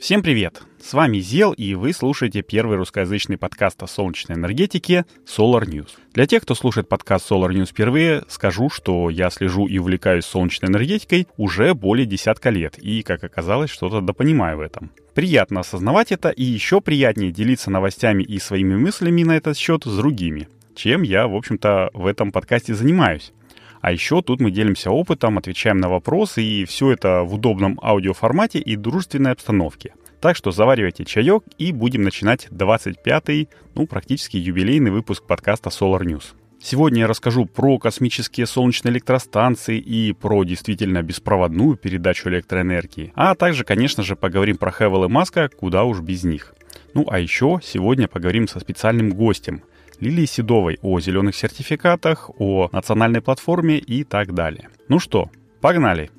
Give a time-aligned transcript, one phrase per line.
[0.00, 0.62] Всем привет!
[0.82, 5.90] С вами Зел, и вы слушаете первый русскоязычный подкаст о солнечной энергетике Solar News.
[6.14, 10.70] Для тех, кто слушает подкаст Solar News впервые, скажу, что я слежу и увлекаюсь солнечной
[10.70, 14.90] энергетикой уже более десятка лет, и, как оказалось, что-то допонимаю в этом.
[15.12, 19.94] Приятно осознавать это, и еще приятнее делиться новостями и своими мыслями на этот счет с
[19.98, 23.34] другими, чем я, в общем-то, в этом подкасте занимаюсь.
[23.80, 28.58] А еще тут мы делимся опытом, отвечаем на вопросы, и все это в удобном аудиоформате
[28.58, 29.94] и дружественной обстановке.
[30.20, 36.34] Так что заваривайте чаек и будем начинать 25-й, ну, практически юбилейный выпуск подкаста Solar News.
[36.62, 43.12] Сегодня я расскажу про космические солнечные электростанции и про действительно беспроводную передачу электроэнергии.
[43.14, 46.54] А также, конечно же, поговорим про Хевел и Маска, куда уж без них.
[46.92, 49.62] Ну а еще сегодня поговорим со специальным гостем,
[50.00, 54.68] Лилии Седовой о зеленых сертификатах, о национальной платформе и так далее.
[54.88, 55.30] Ну что,
[55.60, 56.10] погнали!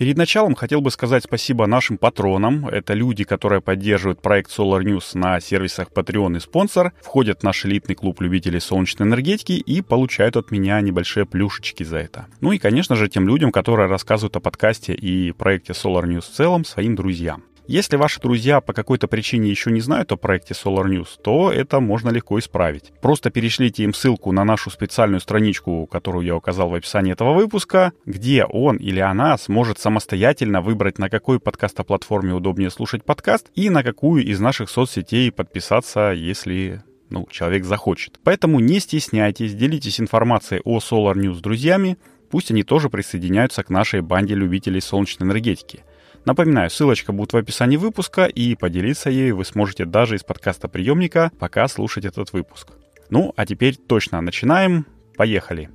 [0.00, 2.66] Перед началом хотел бы сказать спасибо нашим патронам.
[2.66, 7.66] Это люди, которые поддерживают проект Solar News на сервисах Patreon и спонсор, входят в наш
[7.66, 12.28] элитный клуб любителей солнечной энергетики и получают от меня небольшие плюшечки за это.
[12.40, 16.34] Ну и, конечно же, тем людям, которые рассказывают о подкасте и проекте Solar News в
[16.34, 17.44] целом своим друзьям.
[17.70, 21.78] Если ваши друзья по какой-то причине еще не знают о проекте Solar News, то это
[21.78, 22.92] можно легко исправить.
[23.00, 27.92] Просто перешлите им ссылку на нашу специальную страничку, которую я указал в описании этого выпуска,
[28.06, 33.84] где он или она сможет самостоятельно выбрать, на какой подкастоплатформе удобнее слушать подкаст и на
[33.84, 38.18] какую из наших соцсетей подписаться, если ну, человек захочет.
[38.24, 41.98] Поэтому не стесняйтесь, делитесь информацией о Solar News с друзьями,
[42.30, 45.84] пусть они тоже присоединяются к нашей банде любителей солнечной энергетики.
[46.24, 51.32] Напоминаю, ссылочка будет в описании выпуска, и поделиться ею вы сможете даже из подкаста приемника,
[51.38, 52.68] пока слушать этот выпуск.
[53.08, 54.86] Ну, а теперь точно начинаем.
[55.16, 55.70] Поехали!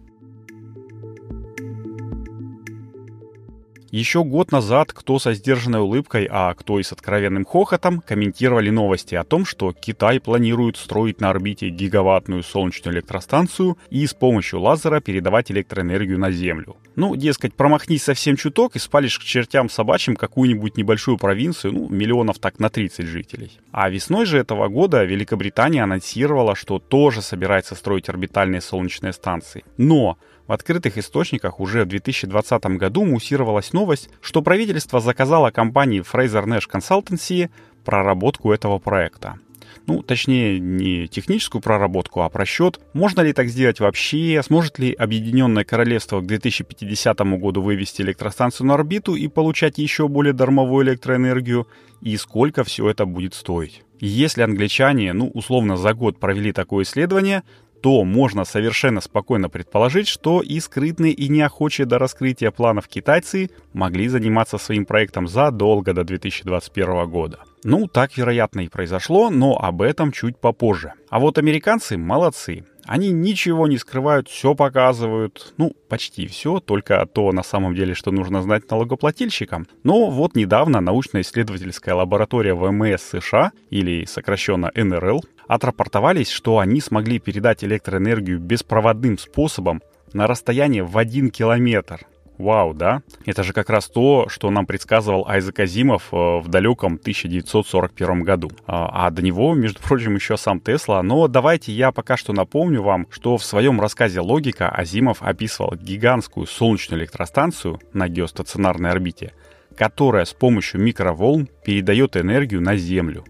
[3.95, 9.15] Еще год назад кто со сдержанной улыбкой, а кто и с откровенным хохотом комментировали новости
[9.15, 14.99] о том, что Китай планирует строить на орбите гигаваттную солнечную электростанцию и с помощью лазера
[14.99, 16.75] передавать электроэнергию на Землю.
[16.97, 22.39] Ну, дескать, промахнись совсем чуток и спалишь к чертям собачьим какую-нибудь небольшую провинцию, ну, миллионов
[22.39, 23.59] так на 30 жителей.
[23.71, 29.63] А весной же этого года Великобритания анонсировала, что тоже собирается строить орбитальные солнечные станции.
[29.77, 30.17] Но
[30.47, 36.69] в открытых источниках уже в 2020 году муссировалась новость, что правительство заказало компании Fraser Nash
[36.71, 37.49] Consultancy
[37.83, 39.39] проработку этого проекта.
[39.87, 42.79] Ну, точнее, не техническую проработку, а просчет.
[42.93, 44.41] Можно ли так сделать вообще?
[44.43, 50.33] Сможет ли Объединенное Королевство к 2050 году вывести электростанцию на орбиту и получать еще более
[50.33, 51.67] дармовую электроэнергию?
[52.01, 53.83] И сколько все это будет стоить?
[53.99, 57.43] Если англичане, ну, условно, за год провели такое исследование,
[57.81, 64.07] то можно совершенно спокойно предположить, что и скрытные, и неохочие до раскрытия планов китайцы могли
[64.07, 67.39] заниматься своим проектом задолго до 2021 года.
[67.63, 70.93] Ну, так, вероятно, и произошло, но об этом чуть попозже.
[71.09, 72.63] А вот американцы молодцы.
[72.85, 75.53] Они ничего не скрывают, все показывают.
[75.57, 79.67] Ну, почти все, только то на самом деле, что нужно знать налогоплательщикам.
[79.83, 87.63] Но вот недавно научно-исследовательская лаборатория ВМС США, или сокращенно НРЛ, отрапортовались, что они смогли передать
[87.63, 89.81] электроэнергию беспроводным способом
[90.13, 92.05] на расстояние в один километр.
[92.37, 93.01] Вау, да?
[93.25, 98.51] Это же как раз то, что нам предсказывал Айзек Азимов э, в далеком 1941 году.
[98.67, 101.01] А, а до него, между прочим, еще сам Тесла.
[101.01, 106.45] Но давайте я пока что напомню вам, что в своем рассказе «Логика» Азимов описывал гигантскую
[106.45, 109.31] солнечную электростанцию на геостационарной орбите,
[109.77, 113.23] которая с помощью микроволн передает энергию на Землю.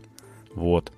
[0.55, 0.91] Вот.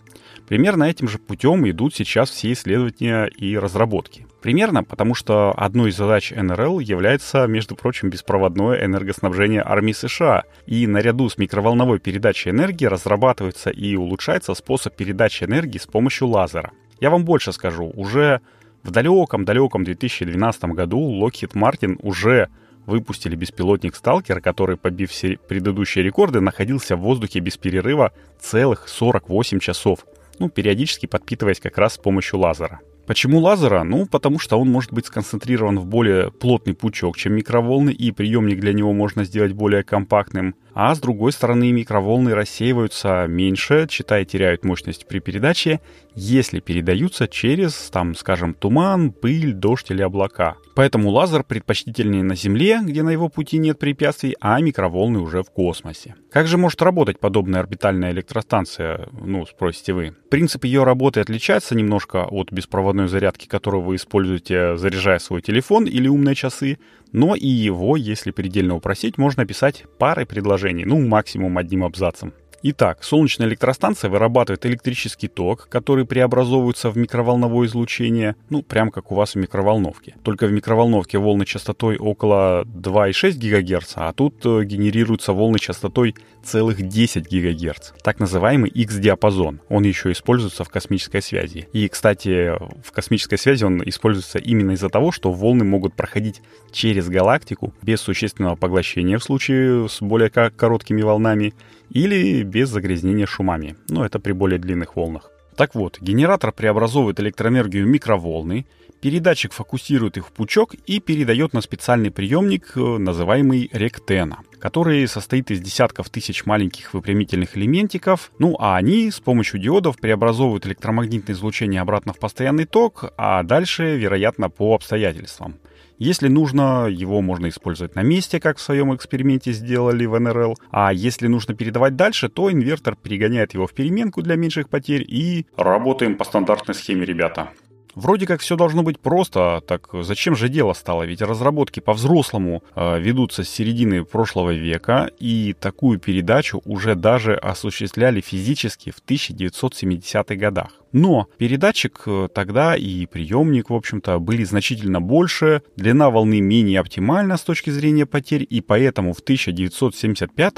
[0.47, 4.25] Примерно этим же путем идут сейчас все исследования и разработки.
[4.41, 10.43] Примерно потому, что одной из задач НРЛ является, между прочим, беспроводное энергоснабжение армии США.
[10.65, 16.71] И наряду с микроволновой передачей энергии разрабатывается и улучшается способ передачи энергии с помощью лазера.
[17.01, 18.39] Я вам больше скажу, уже
[18.83, 22.47] в далеком-далеком 2012 году Lockheed Martin уже
[22.85, 29.59] выпустили беспилотник «Сталкер», который, побив все предыдущие рекорды, находился в воздухе без перерыва целых 48
[29.59, 30.05] часов
[30.39, 32.79] ну, периодически подпитываясь как раз с помощью лазера.
[33.07, 33.83] Почему лазера?
[33.83, 38.59] Ну, потому что он может быть сконцентрирован в более плотный пучок, чем микроволны, и приемник
[38.59, 40.55] для него можно сделать более компактным.
[40.79, 45.79] А с другой стороны микроволны рассеиваются меньше, читая теряют мощность при передаче,
[46.13, 50.55] если передаются через, там, скажем, туман, пыль, дождь или облака.
[50.75, 55.49] Поэтому лазер предпочтительнее на Земле, где на его пути нет препятствий, а микроволны уже в
[55.49, 56.13] космосе.
[56.31, 60.15] Как же может работать подобная орбитальная электростанция, ну, спросите вы?
[60.29, 66.07] Принцип ее работы отличается немножко от беспроводной зарядки, которую вы используете, заряжая свой телефон или
[66.07, 66.77] умные часы,
[67.11, 72.33] но и его, если предельно упросить, можно описать парой предложений, ну, максимум одним абзацем.
[72.63, 79.15] Итак, солнечная электростанция вырабатывает электрический ток, который преобразовывается в микроволновое излучение, ну, прям как у
[79.15, 80.15] вас в микроволновке.
[80.23, 86.81] Только в микроволновке волны частотой около 2,6 ГГц, а тут э, генерируются волны частотой целых
[86.81, 87.91] 10 ГГц.
[88.01, 89.61] Так называемый X-диапазон.
[89.69, 91.67] Он еще используется в космической связи.
[91.73, 92.53] И, кстати,
[92.83, 98.01] в космической связи он используется именно из-за того, что волны могут проходить через галактику без
[98.01, 101.53] существенного поглощения в случае с более короткими волнами
[101.89, 103.75] или без загрязнения шумами.
[103.89, 105.31] Но это при более длинных волнах.
[105.55, 108.67] Так вот, генератор преобразовывает электроэнергию в микроволны,
[109.01, 115.49] передатчик фокусирует их в пучок и передает на специальный приемник, э, называемый ректена, который состоит
[115.49, 121.81] из десятков тысяч маленьких выпрямительных элементиков, ну а они с помощью диодов преобразовывают электромагнитное излучение
[121.81, 125.55] обратно в постоянный ток, а дальше, вероятно, по обстоятельствам.
[125.97, 130.55] Если нужно, его можно использовать на месте, как в своем эксперименте сделали в НРЛ.
[130.69, 135.47] А если нужно передавать дальше, то инвертор перегоняет его в переменку для меньших потерь и...
[135.57, 137.49] Работаем по стандартной схеме, ребята.
[137.97, 141.01] Вроде как все должно быть просто, так зачем же дело стало?
[141.01, 148.21] Ведь разработки по-взрослому э, ведутся с середины прошлого века, и такую передачу уже даже осуществляли
[148.21, 150.73] физически в 1970-х годах.
[150.91, 157.35] Но передатчик э, тогда и приемник, в общем-то, были значительно больше, длина волны менее оптимальна
[157.35, 160.53] с точки зрения потерь, и поэтому в 1975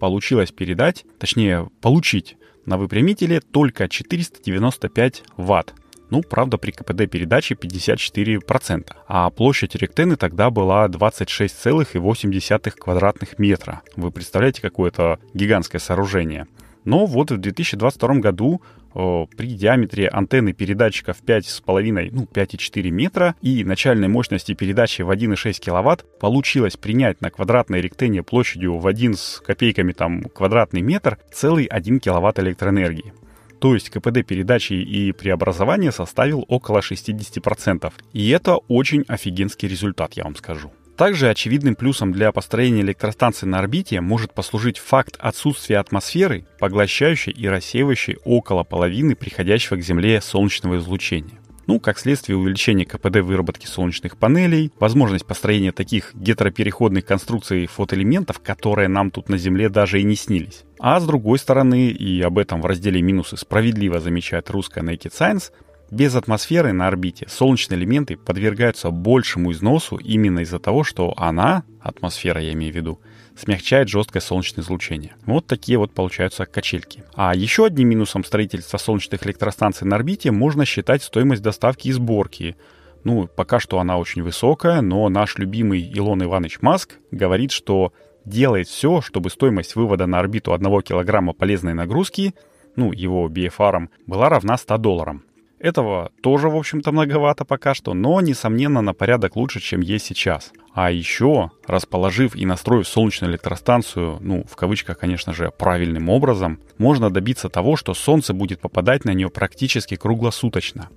[0.00, 2.36] получилось передать, точнее, получить
[2.66, 5.72] на выпрямителе только 495 ватт.
[6.10, 8.92] Ну, правда, при КПД передачи 54%.
[9.06, 13.82] А площадь ректены тогда была 26,8 квадратных метра.
[13.96, 16.46] Вы представляете, какое это гигантское сооружение.
[16.84, 18.62] Но вот в 2022 году
[18.92, 25.10] о, при диаметре антенны передатчика в 5,5, ну 5,4 метра и начальной мощности передачи в
[25.10, 31.18] 1,6 кВт получилось принять на квадратной ректене площадью в 1 с копейками там квадратный метр
[31.32, 33.12] целый 1 кВт электроэнергии.
[33.60, 37.92] То есть КПД передачи и преобразования составил около 60%.
[38.14, 40.72] И это очень офигенский результат, я вам скажу.
[40.96, 47.48] Также очевидным плюсом для построения электростанции на орбите может послужить факт отсутствия атмосферы, поглощающей и
[47.48, 51.39] рассеивающей около половины приходящего к Земле солнечного излучения.
[51.70, 58.88] Ну, как следствие увеличения КПД выработки солнечных панелей, возможность построения таких гетеропереходных конструкций фотоэлементов, которые
[58.88, 60.64] нам тут на Земле даже и не снились.
[60.80, 65.52] А с другой стороны, и об этом в разделе «Минусы» справедливо замечает русская Naked Science,
[65.90, 72.40] без атмосферы на орбите солнечные элементы подвергаются большему износу именно из-за того, что она, атмосфера
[72.40, 73.00] я имею в виду,
[73.36, 75.14] смягчает жесткое солнечное излучение.
[75.26, 77.02] Вот такие вот получаются качельки.
[77.14, 82.56] А еще одним минусом строительства солнечных электростанций на орбите можно считать стоимость доставки и сборки.
[83.02, 87.92] Ну, пока что она очень высокая, но наш любимый Илон Иванович Маск говорит, что
[88.24, 92.34] делает все, чтобы стоимость вывода на орбиту 1 килограмма полезной нагрузки,
[92.76, 95.24] ну, его BFR, была равна 100 долларам.
[95.60, 100.52] Этого тоже, в общем-то, многовато пока что, но, несомненно, на порядок лучше, чем есть сейчас.
[100.72, 107.10] А еще, расположив и настроив солнечную электростанцию, ну, в кавычках, конечно же, правильным образом, можно
[107.10, 110.88] добиться того, что солнце будет попадать на нее практически круглосуточно.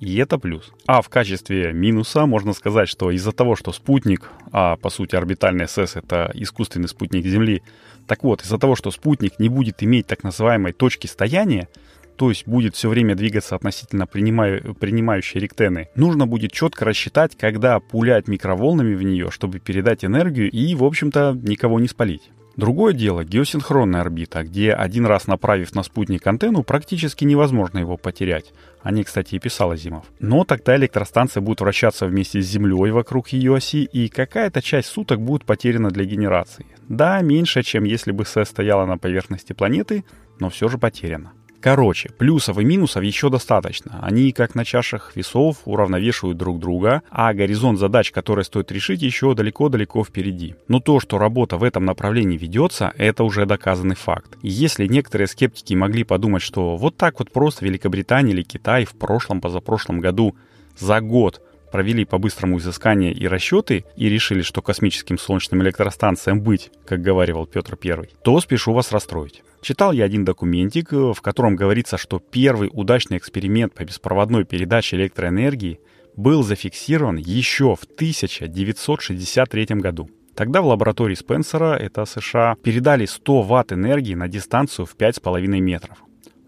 [0.00, 0.72] И это плюс.
[0.86, 5.68] А в качестве минуса можно сказать, что из-за того, что спутник, а по сути орбитальный
[5.68, 7.62] СС это искусственный спутник Земли,
[8.08, 11.68] так вот, из-за того, что спутник не будет иметь так называемой точки стояния,
[12.18, 17.78] то есть будет все время двигаться относительно принимаю, принимающей ректены, нужно будет четко рассчитать, когда
[17.78, 22.30] пулять микроволнами в нее, чтобы передать энергию и, в общем-то, никого не спалить.
[22.56, 28.52] Другое дело— геосинхронная орбита, где один раз направив на спутник антенну, практически невозможно его потерять.
[28.82, 30.06] О ней, кстати, и писал Азимов.
[30.18, 35.20] Но тогда электростанция будет вращаться вместе с Землей вокруг ее оси, и какая-то часть суток
[35.20, 36.66] будет потеряна для генерации.
[36.88, 40.04] Да, меньше, чем если бы СЭС стояла на поверхности планеты,
[40.40, 41.34] но все же потеряна.
[41.60, 43.98] Короче, плюсов и минусов еще достаточно.
[44.00, 49.34] Они, как на чашах весов, уравновешивают друг друга, а горизонт задач, которые стоит решить, еще
[49.34, 50.54] далеко-далеко впереди.
[50.68, 54.36] Но то, что работа в этом направлении ведется, это уже доказанный факт.
[54.42, 58.92] И если некоторые скептики могли подумать, что вот так вот просто Великобритания или Китай в
[58.92, 60.36] прошлом-позапрошлом году
[60.78, 67.02] за год провели по-быстрому изыскания и расчеты и решили, что космическим солнечным электростанциям быть, как
[67.02, 69.42] говаривал Петр I, то спешу вас расстроить.
[69.60, 75.80] Читал я один документик, в котором говорится, что первый удачный эксперимент по беспроводной передаче электроэнергии
[76.16, 80.10] был зафиксирован еще в 1963 году.
[80.34, 85.98] Тогда в лаборатории Спенсера, это США, передали 100 ватт энергии на дистанцию в 5,5 метров.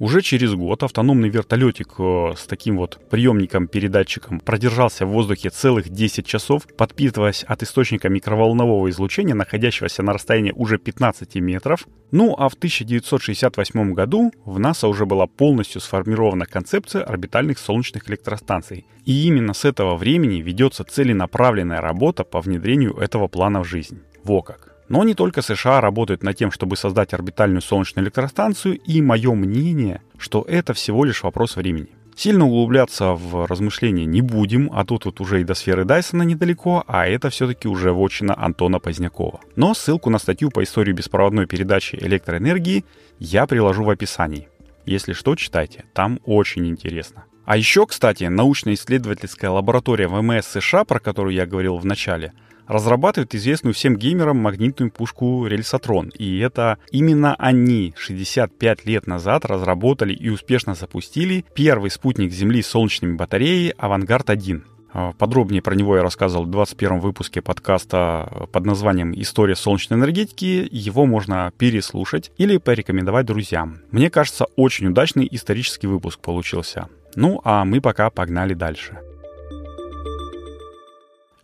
[0.01, 6.27] Уже через год автономный вертолетик э, с таким вот приемником-передатчиком продержался в воздухе целых 10
[6.27, 11.87] часов, подпитываясь от источника микроволнового излучения, находящегося на расстоянии уже 15 метров.
[12.13, 18.87] Ну а в 1968 году в НАСА уже была полностью сформирована концепция орбитальных солнечных электростанций.
[19.05, 24.01] И именно с этого времени ведется целенаправленная работа по внедрению этого плана в жизнь.
[24.25, 24.70] Во как!
[24.91, 30.03] Но не только США работают над тем, чтобы создать орбитальную солнечную электростанцию, и мое мнение,
[30.19, 31.87] что это всего лишь вопрос времени.
[32.17, 36.83] Сильно углубляться в размышления не будем, а тут вот уже и до сферы Дайсона недалеко,
[36.89, 39.39] а это все-таки уже вотчина Антона Позднякова.
[39.55, 42.85] Но ссылку на статью по истории беспроводной передачи электроэнергии
[43.21, 44.49] я приложу в описании.
[44.87, 47.27] Если что, читайте, там очень интересно.
[47.45, 52.33] А еще, кстати, научно-исследовательская лаборатория ВМС США, про которую я говорил в начале–
[52.71, 56.11] разрабатывают известную всем геймерам магнитную пушку Рельсотрон.
[56.17, 62.69] И это именно они 65 лет назад разработали и успешно запустили первый спутник Земли с
[62.69, 64.63] солнечными батареей «Авангард-1».
[64.93, 70.69] А, подробнее про него я рассказывал в 21 выпуске подкаста под названием «История солнечной энергетики».
[70.71, 73.79] Его можно переслушать или порекомендовать друзьям.
[73.91, 76.89] Мне кажется, очень удачный исторический выпуск получился.
[77.17, 79.01] Ну, а мы пока погнали дальше.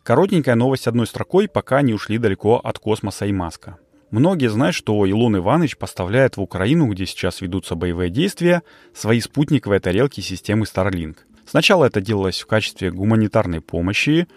[0.06, 3.78] Коротенькая новость одной строкой, пока не ушли далеко от космоса и Маска.
[4.12, 8.62] Многие знают, что Илон Иванович поставляет в Украину, где сейчас ведутся боевые действия,
[8.94, 11.16] свои спутниковые тарелки системы Starlink.
[11.44, 14.28] Сначала это делалось в качестве гуманитарной помощи,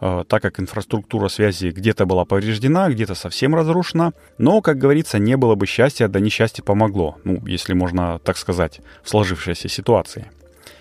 [0.00, 4.14] э, так как инфраструктура связи где-то была повреждена, где-то совсем разрушена.
[4.38, 8.80] Но, как говорится, не было бы счастья, да несчастье помогло, ну, если можно так сказать,
[9.02, 10.30] в сложившейся ситуации.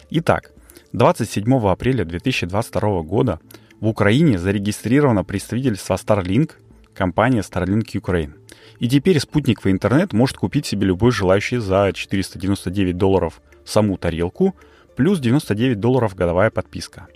[0.10, 0.52] Итак,
[0.94, 3.42] 27 апреля 2022 года
[3.80, 6.54] в Украине зарегистрировано представительство Starlink,
[6.94, 8.34] компания Starlink Ukraine.
[8.80, 14.56] И теперь спутниковый интернет может купить себе любой желающий за 499 долларов саму тарелку,
[14.96, 17.08] плюс 99 долларов годовая подписка.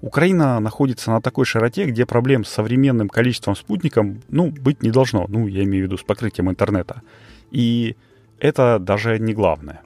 [0.00, 5.26] Украина находится на такой широте, где проблем с современным количеством спутников, ну, быть не должно.
[5.28, 7.02] Ну, я имею в виду с покрытием интернета.
[7.50, 7.96] И
[8.38, 9.82] это даже не главное.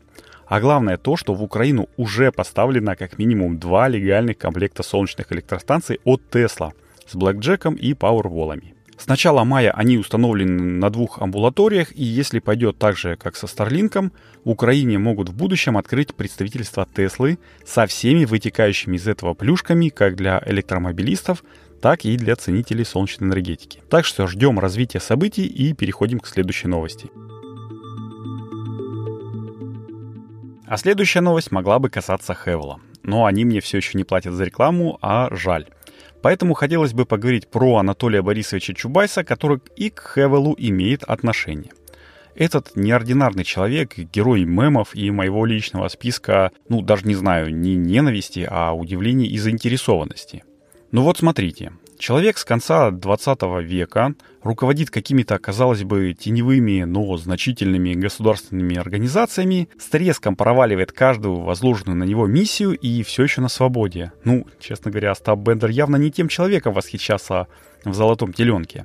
[0.53, 5.99] А главное то, что в Украину уже поставлено как минимум два легальных комплекта солнечных электростанций
[6.05, 6.73] от Tesla
[7.07, 8.75] с блэкджеком и пауэрволами.
[8.99, 13.47] С начала мая они установлены на двух амбулаториях, и если пойдет так же, как со
[13.47, 14.13] Starlink,
[14.45, 20.17] в Украине могут в будущем открыть представительство Теслы со всеми вытекающими из этого плюшками как
[20.17, 21.45] для электромобилистов,
[21.81, 23.81] так и для ценителей солнечной энергетики.
[23.89, 27.09] Так что ждем развития событий и переходим к следующей новости.
[30.73, 32.81] А следующая новость могла бы касаться Хевела.
[33.03, 35.67] Но они мне все еще не платят за рекламу, а жаль.
[36.23, 41.73] Поэтому хотелось бы поговорить про Анатолия Борисовича Чубайса, который и к Хевелу имеет отношение.
[42.35, 48.49] Этот неординарный человек, герой мемов и моего личного списка, ну, даже не знаю, не ненависти,
[48.51, 50.43] а удивления и заинтересованности.
[50.91, 57.95] Ну вот смотрите, Человек с конца 20 века руководит какими-то, казалось бы, теневыми, но значительными
[57.95, 64.11] государственными организациями, с треском проваливает каждую возложенную на него миссию и все еще на свободе.
[64.25, 67.47] Ну, честно говоря, Остап Бендер явно не тем человеком восхищался
[67.85, 68.85] в «Золотом теленке».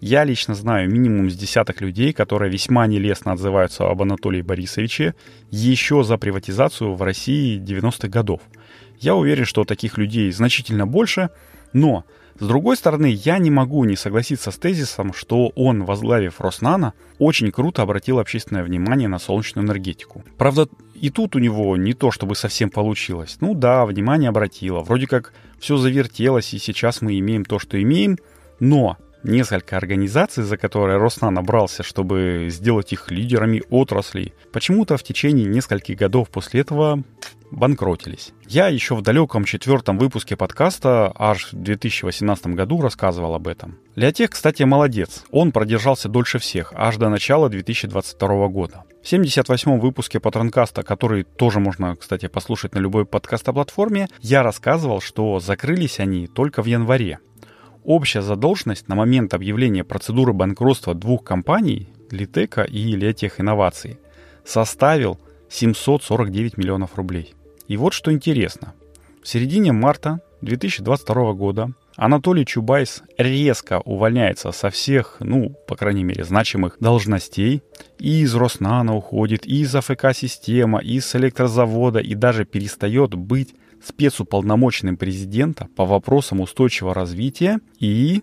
[0.00, 5.16] Я лично знаю минимум с десяток людей, которые весьма нелестно отзываются об Анатолии Борисовиче
[5.50, 8.42] еще за приватизацию в России 90-х годов.
[9.00, 11.30] Я уверен, что таких людей значительно больше,
[11.72, 12.04] но
[12.38, 17.52] с другой стороны, я не могу не согласиться с тезисом, что он, возглавив Роснано, очень
[17.52, 20.24] круто обратил общественное внимание на солнечную энергетику.
[20.36, 23.36] Правда, и тут у него не то чтобы совсем получилось.
[23.40, 24.80] Ну да, внимание обратило.
[24.80, 28.18] Вроде как все завертелось, и сейчас мы имеем то, что имеем.
[28.58, 35.46] Но несколько организаций, за которые Роснано брался, чтобы сделать их лидерами отраслей, почему-то в течение
[35.46, 37.02] нескольких годов после этого
[37.50, 38.32] банкротились.
[38.46, 43.78] Я еще в далеком четвертом выпуске подкаста аж в 2018 году рассказывал об этом.
[43.94, 45.24] Леотех, кстати, молодец.
[45.30, 48.84] Он продержался дольше всех, аж до начала 2022 года.
[49.02, 55.38] В 78-м выпуске Патронкаста, который тоже можно, кстати, послушать на любой подкаст-платформе, я рассказывал, что
[55.40, 57.18] закрылись они только в январе.
[57.84, 63.98] Общая задолженность на момент объявления процедуры банкротства двух компаний, Литека и Леотех Инноваций,
[64.42, 67.34] составил 749 миллионов рублей.
[67.68, 68.72] И вот что интересно.
[69.22, 76.24] В середине марта 2022 года Анатолий Чубайс резко увольняется со всех, ну, по крайней мере,
[76.24, 77.62] значимых должностей.
[77.98, 84.96] И из Роснана уходит, и из АФК-система, и с электрозавода, и даже перестает быть спецуполномоченным
[84.96, 88.22] президента по вопросам устойчивого развития и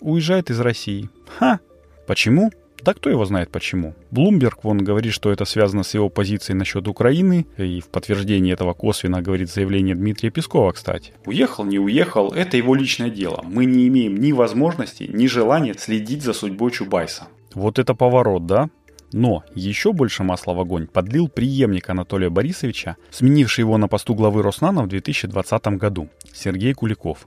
[0.00, 1.08] уезжает из России.
[1.38, 1.60] Ха!
[2.06, 2.50] Почему?
[2.82, 3.94] Да кто его знает почему.
[4.10, 8.72] Блумберг, он говорит, что это связано с его позицией насчет Украины, и в подтверждении этого
[8.72, 11.12] косвенно говорит заявление Дмитрия Пескова, кстати.
[11.26, 13.44] Уехал, не уехал, это его личное дело.
[13.44, 17.28] Мы не имеем ни возможности, ни желания следить за судьбой Чубайса.
[17.54, 18.70] Вот это поворот, да?
[19.12, 24.42] Но еще больше масла в огонь подлил преемник Анатолия Борисовича, сменивший его на посту главы
[24.42, 27.26] Роснана в 2020 году, Сергей Куликов.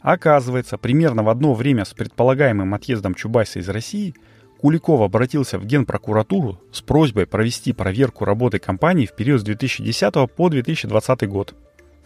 [0.00, 4.14] Оказывается, примерно в одно время с предполагаемым отъездом Чубайса из России
[4.58, 10.48] Куликов обратился в Генпрокуратуру с просьбой провести проверку работы компании в период с 2010 по
[10.48, 11.54] 2020 год.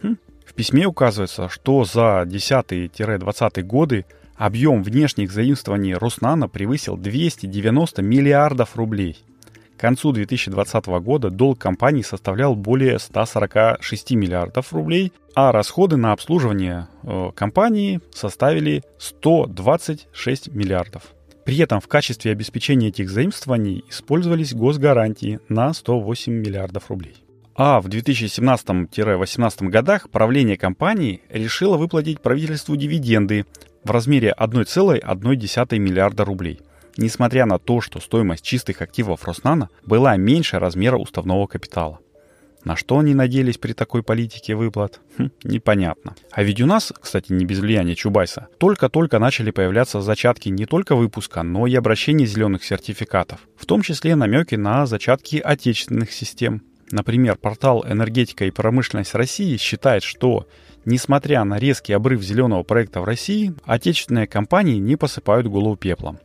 [0.01, 0.17] Хм.
[0.45, 4.05] В письме указывается, что за 10-20 годы
[4.45, 9.23] объем внешних заимствований Роснана превысил 290 миллиардов рублей.
[9.77, 16.89] К концу 2020 года долг компании составлял более 146 миллиардов рублей, а расходы на обслуживание
[17.03, 21.03] э, компании составили 126 миллиардов.
[21.45, 27.15] При этом в качестве обеспечения этих заимствований использовались госгарантии на 108 миллиардов рублей.
[27.55, 33.45] А в 2017-2018 годах правление компании решило выплатить правительству дивиденды
[33.83, 36.61] в размере 1,1 миллиарда рублей,
[36.97, 41.99] несмотря на то, что стоимость чистых активов Роснана была меньше размера уставного капитала.
[42.63, 45.01] На что они надеялись при такой политике выплат?
[45.17, 46.15] Хм, непонятно.
[46.31, 50.95] А ведь у нас, кстати, не без влияния Чубайса, только-только начали появляться зачатки не только
[50.95, 56.61] выпуска, но и обращения зеленых сертификатов, в том числе намеки на зачатки отечественных систем.
[56.89, 60.47] Например, портал «Энергетика и промышленность России» считает, что,
[60.85, 66.19] несмотря на резкий обрыв зеленого проекта в России, отечественные компании не посыпают голову пеплом.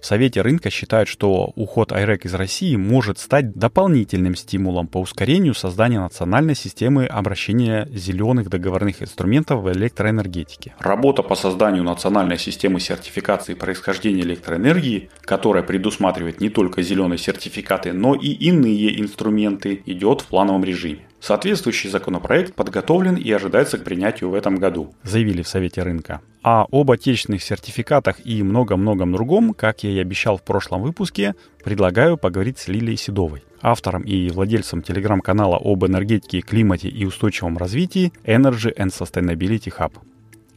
[0.00, 5.52] В Совете рынка считают, что уход Айрек из России может стать дополнительным стимулом по ускорению
[5.52, 10.74] создания национальной системы обращения зеленых договорных инструментов в электроэнергетике.
[10.78, 18.14] Работа по созданию национальной системы сертификации происхождения электроэнергии, которая предусматривает не только зеленые сертификаты, но
[18.14, 21.09] и иные инструменты, идет в плановом режиме.
[21.20, 26.20] Соответствующий законопроект подготовлен и ожидается к принятию в этом году, заявили в Совете рынка.
[26.42, 32.16] А об отечественных сертификатах и многом-многом другом, как я и обещал в прошлом выпуске, предлагаю
[32.16, 38.74] поговорить с Лилией Седовой, автором и владельцем телеграм-канала об энергетике, климате и устойчивом развитии Energy
[38.74, 39.92] and Sustainability Hub.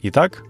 [0.00, 0.42] Итак,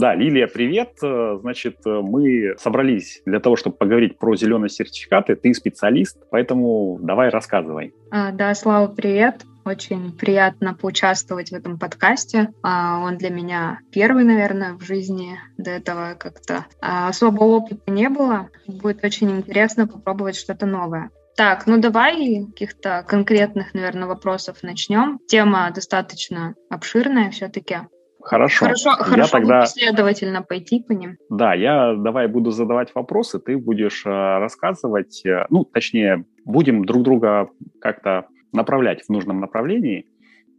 [0.00, 0.92] Да, Лилия, привет.
[1.02, 5.36] Э, значит, э, мы собрались для того, чтобы поговорить про зеленые сертификаты.
[5.36, 7.92] Ты специалист, поэтому давай рассказывай.
[8.10, 9.42] А, да, Слава, привет.
[9.66, 12.48] Очень приятно поучаствовать в этом подкасте.
[12.62, 15.38] А, он для меня первый, наверное, в жизни.
[15.58, 18.48] До этого как-то а, особого опыта не было.
[18.66, 21.10] Будет очень интересно попробовать что-то новое.
[21.36, 25.18] Так, ну давай каких-то конкретных, наверное, вопросов начнем.
[25.28, 27.80] Тема достаточно обширная все-таки.
[28.22, 28.66] Хорошо.
[28.66, 29.60] Хорошо, я хорошо тогда...
[29.60, 31.16] последовательно пойти по ним.
[31.28, 37.02] Да, я давай буду задавать вопросы, ты будешь э, рассказывать, э, ну, точнее, будем друг
[37.02, 37.48] друга
[37.80, 40.06] как-то направлять в нужном направлении.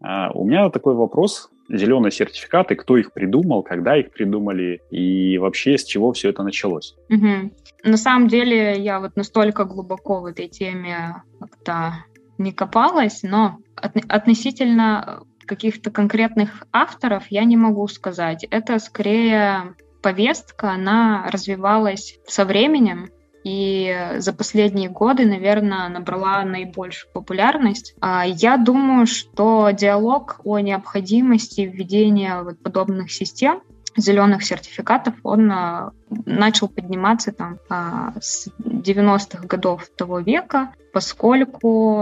[0.01, 1.49] А, у меня такой вопрос.
[1.69, 6.95] Зеленые сертификаты, кто их придумал, когда их придумали и вообще с чего все это началось?
[7.09, 7.51] Угу.
[7.85, 12.05] На самом деле я вот настолько глубоко в этой теме как-то
[12.37, 18.45] не копалась, но от, относительно каких-то конкретных авторов я не могу сказать.
[18.49, 23.09] Это скорее повестка, она развивалась со временем,
[23.43, 27.95] и за последние годы, наверное, набрала наибольшую популярность.
[27.99, 33.61] А, я думаю, что диалог о необходимости введения вот подобных систем
[33.97, 35.91] зеленых сертификатов, он а,
[36.25, 41.97] начал подниматься там а, с 90-х годов того века, поскольку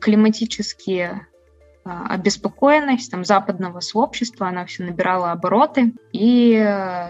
[0.00, 1.27] климатические
[2.08, 5.94] обеспокоенность там, западного сообщества, она все набирала обороты.
[6.12, 6.56] И,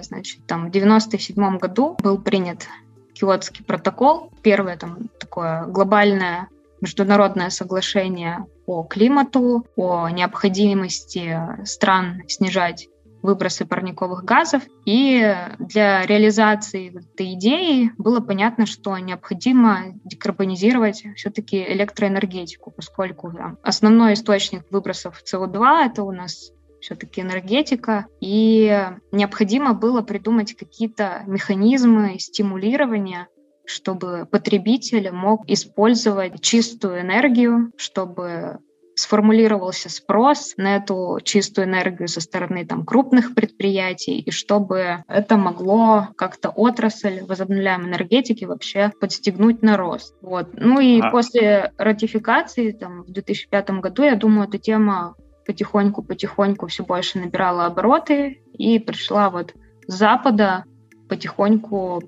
[0.02, 2.66] значит, там в 97 году был принят
[3.12, 6.48] Киотский протокол, первое там такое глобальное
[6.80, 12.88] международное соглашение по климату, о необходимости стран снижать
[13.22, 14.62] выбросы парниковых газов.
[14.84, 24.14] И для реализации этой идеи было понятно, что необходимо декарбонизировать все-таки электроэнергетику, поскольку там, основной
[24.14, 33.28] источник выбросов СО2 это у нас все-таки энергетика, и необходимо было придумать какие-то механизмы стимулирования
[33.68, 38.60] чтобы потребитель мог использовать чистую энергию, чтобы
[38.98, 46.08] сформулировался спрос на эту чистую энергию со стороны там, крупных предприятий, и чтобы это могло
[46.16, 50.16] как-то отрасль возобновляемой энергетики вообще подстегнуть на рост.
[50.20, 50.48] Вот.
[50.54, 51.10] Ну и а.
[51.10, 55.14] после ратификации там, в 2005 году, я думаю, эта тема
[55.46, 59.54] потихоньку-потихоньку все больше набирала обороты и пришла вот
[59.86, 60.64] с Запада
[61.08, 62.02] потихоньку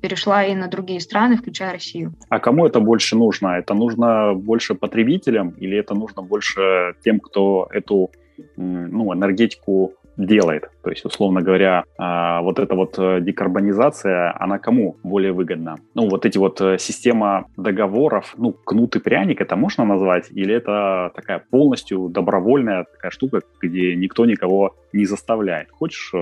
[0.00, 2.14] перешла и на другие страны, включая Россию.
[2.28, 3.58] А кому это больше нужно?
[3.58, 8.10] Это нужно больше потребителям или это нужно больше тем, кто эту
[8.56, 10.68] ну, энергетику делает.
[10.82, 15.76] То есть, условно говоря, а, вот эта вот э, декарбонизация, она кому более выгодна?
[15.94, 20.26] Ну, вот эти вот э, система договоров, ну, кнут и пряник, это можно назвать?
[20.32, 25.70] Или это такая полностью добровольная такая штука, где никто никого не заставляет?
[25.70, 26.18] Хочешь, э,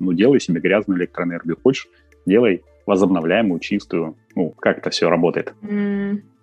[0.00, 1.86] ну, делай себе грязную электроэнергию, хочешь,
[2.24, 4.16] делай возобновляемую, чистую.
[4.34, 5.54] Ну, как это все работает?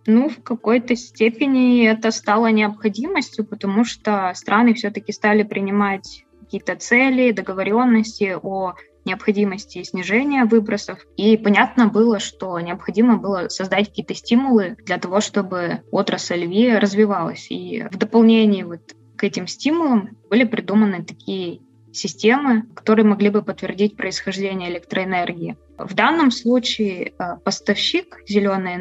[0.08, 7.32] Ну, в какой-то степени это стало необходимостью, потому что страны все-таки стали принимать какие-то цели,
[7.32, 8.74] договоренности о
[9.06, 11.00] необходимости снижения выбросов.
[11.18, 17.48] И понятно было, что необходимо было создать какие-то стимулы для того, чтобы отрасль ВИА развивалась.
[17.50, 18.82] И в дополнение вот
[19.16, 21.62] к этим стимулам были придуманы такие
[21.94, 25.58] системы, которые могли бы подтвердить происхождение электроэнергии.
[25.78, 28.76] В данном случае э, поставщик зеленой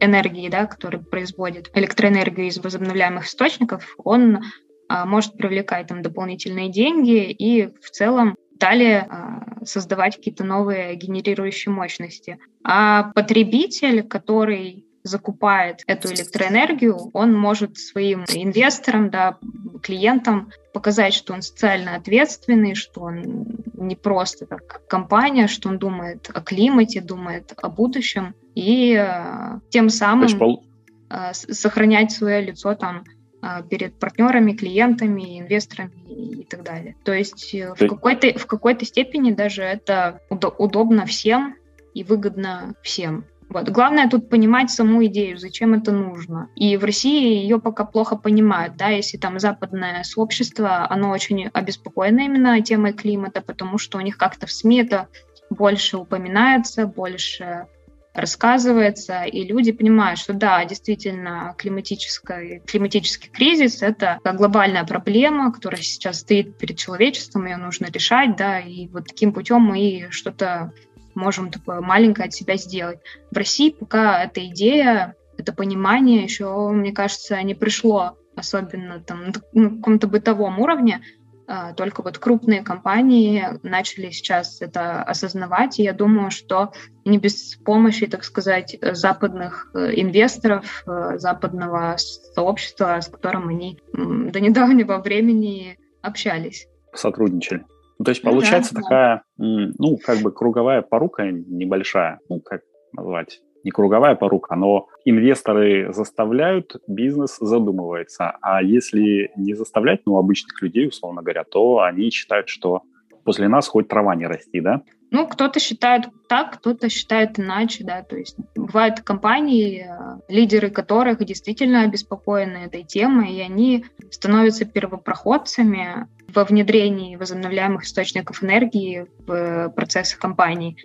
[0.00, 4.40] энергии, да, который производит электроэнергию из возобновляемых источников, он
[4.88, 11.72] а, может привлекать там дополнительные деньги и в целом далее а, создавать какие-то новые генерирующие
[11.72, 12.38] мощности.
[12.62, 19.38] А потребитель, который закупает эту электроэнергию, он может своим инвесторам, да,
[19.82, 26.30] клиентам показать, что он социально ответственный, что он не просто как компания, что он думает
[26.32, 30.64] о климате, думает о будущем, и э, тем самым пол...
[31.10, 33.04] э, сохранять свое лицо там
[33.46, 36.96] а, перед партнерами, клиентами, инвесторами и так далее.
[37.04, 41.54] То есть э, в какой-то, в какой-то степени даже это удобно всем
[41.92, 43.26] и выгодно всем.
[43.54, 43.68] Вот.
[43.68, 46.50] Главное тут понимать саму идею, зачем это нужно.
[46.56, 52.22] И в России ее пока плохо понимают, да, если там западное сообщество, оно очень обеспокоено
[52.22, 55.06] именно темой климата, потому что у них как-то в СМИ это
[55.50, 57.68] больше упоминается, больше
[58.12, 66.20] рассказывается, и люди понимают, что да, действительно, климатический, климатический кризис— это глобальная проблема, которая сейчас
[66.20, 70.72] стоит перед человечеством, ее нужно решать, да, и вот таким путем мы что-то
[71.14, 72.98] можем такое маленькое от себя сделать.
[73.30, 79.70] В России пока эта идея, это понимание еще, мне кажется, не пришло, особенно там на
[79.70, 81.02] каком-то бытовом уровне,
[81.46, 86.72] а, только вот крупные компании начали сейчас это осознавать, и я думаю, что
[87.04, 94.40] не без помощи, так сказать, западных э, инвесторов, э, западного сообщества, с которым они до
[94.40, 96.66] недавнего времени общались.
[96.94, 97.64] Сотрудничали.
[97.98, 99.44] Ну, то есть получается да, такая, да.
[99.78, 106.76] ну, как бы круговая порука небольшая, ну, как назвать, не круговая порука, но инвесторы заставляют,
[106.86, 108.36] бизнес задумывается.
[108.40, 112.82] А если не заставлять, ну, обычных людей, условно говоря, то они считают, что
[113.24, 114.82] после нас хоть трава не расти, да?
[115.10, 121.24] Ну, кто-то считает так, кто-то считает иначе, да, то есть бывают компании, э, лидеры которых
[121.24, 130.18] действительно обеспокоены этой темой, и они становятся первопроходцами во внедрении возобновляемых источников энергии в процессы
[130.18, 130.76] компании.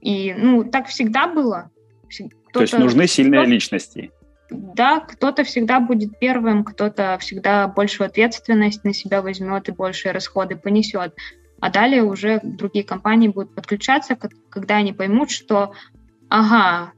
[0.00, 1.70] И, ну, так всегда было,
[2.52, 4.10] то есть нужны сильные личности.
[4.50, 10.56] Да, кто-то всегда будет первым, кто-то всегда большую ответственность на себя возьмет и большие расходы
[10.56, 11.14] понесет.
[11.62, 14.18] А далее уже другие компании будут подключаться,
[14.50, 15.74] когда они поймут, что
[16.28, 16.90] ага,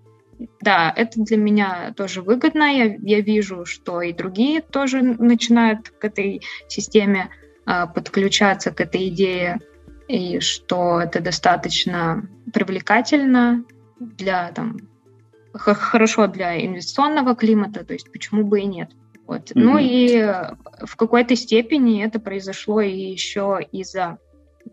[0.63, 6.03] да, это для меня тоже выгодно, я, я вижу, что и другие тоже начинают к
[6.03, 7.29] этой системе
[7.67, 9.61] а, подключаться, к этой идее,
[10.09, 13.67] и что это достаточно привлекательно
[14.01, 14.79] для там,
[15.53, 18.93] хорошо для инвестиционного климата, то есть почему бы и нет.
[19.27, 19.51] Вот.
[19.51, 19.53] Mm-hmm.
[19.57, 24.17] Ну и в какой-то степени это произошло еще из-за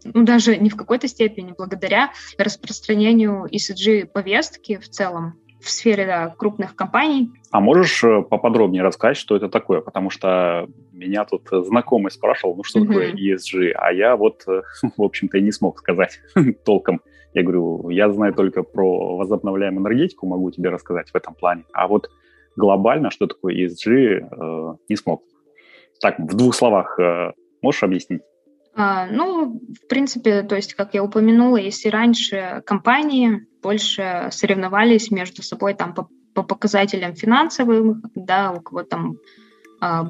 [0.04, 6.76] ну, даже не в какой-то степени, благодаря распространению ESG-повестки в целом в сфере да, крупных
[6.76, 7.32] компаний.
[7.52, 9.82] А можешь э, поподробнее рассказать, что это такое?
[9.82, 12.88] Потому что меня тут знакомый спрашивал, ну что mm-hmm.
[12.88, 14.64] такое ESG, а я вот, э,
[14.98, 16.20] в общем-то, и не смог сказать
[16.66, 17.02] толком.
[17.34, 21.64] Я говорю, я знаю только про возобновляемую энергетику, могу тебе рассказать в этом плане.
[21.74, 22.10] А вот
[22.56, 25.24] глобально, что такое ESG, э, не смог.
[26.02, 28.22] Так, в двух словах э, можешь объяснить?
[28.74, 35.44] А, ну, в принципе, то есть, как я упомянула, если раньше компании больше соревновались между
[35.44, 39.18] собой там по, по показателям финансовым, да, у кого там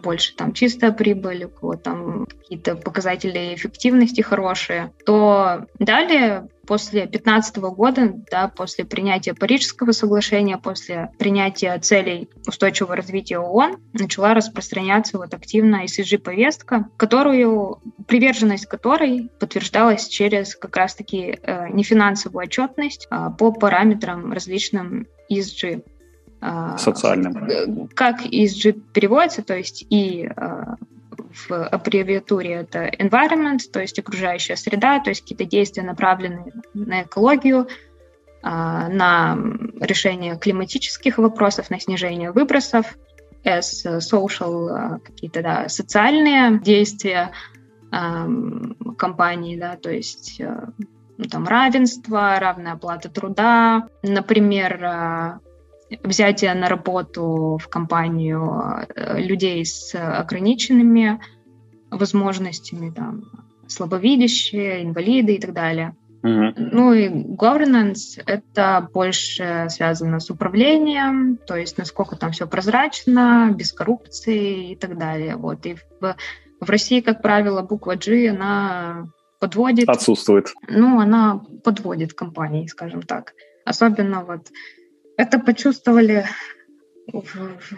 [0.04, 7.58] больше там чистая прибыль, у кого там какие-то показатели эффективности хорошие, то далее после 2015
[7.58, 15.34] года, да, после принятия Парижского соглашения, после принятия целей устойчивого развития ООН, начала распространяться вот
[15.34, 24.32] активно ESG-повестка, которую, приверженность которой подтверждалась через как раз-таки э, нефинансовую отчетность э, по параметрам
[24.32, 25.84] различным ESG.
[26.42, 27.88] А, Социальным.
[27.94, 30.76] Как ESG переводится, то есть и а,
[31.48, 37.68] в аббревиатуре это environment, то есть окружающая среда, то есть какие-то действия, направленные на экологию,
[38.42, 39.38] а, на
[39.80, 42.98] решение климатических вопросов, на снижение выбросов,
[43.44, 47.32] S social, какие-то да, социальные действия
[48.98, 50.40] компании, да, то есть
[51.18, 55.40] ну, там равенство, равная оплата труда, например,
[56.04, 61.20] взятие на работу в компанию э, людей с ограниченными
[61.90, 63.24] возможностями, там,
[63.68, 65.96] слабовидящие, инвалиды и так далее.
[66.24, 66.54] Mm-hmm.
[66.56, 73.74] Ну и governance— это больше связано с управлением, то есть насколько там все прозрачно, без
[73.74, 75.36] коррупции и так далее.
[75.36, 75.66] Вот.
[75.66, 76.16] И в,
[76.60, 79.08] в России, как правило, буква G, она
[79.40, 79.90] подводит...
[79.90, 80.54] Отсутствует.
[80.70, 83.34] Ну, она подводит компании, скажем так.
[83.66, 84.48] Особенно вот
[85.22, 86.26] это почувствовали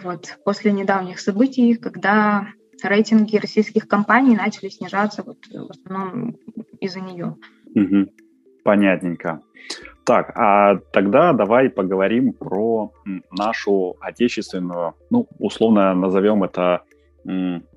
[0.02, 2.48] вот, после недавних событий, когда
[2.82, 6.36] рейтинги российских компаний начали снижаться вот, в основном
[6.80, 7.36] из-за нее.
[7.74, 8.12] Угу.
[8.64, 9.40] Понятненько.
[10.04, 12.92] Так, а тогда давай поговорим про
[13.30, 16.82] нашу отечественную, ну, условно назовем это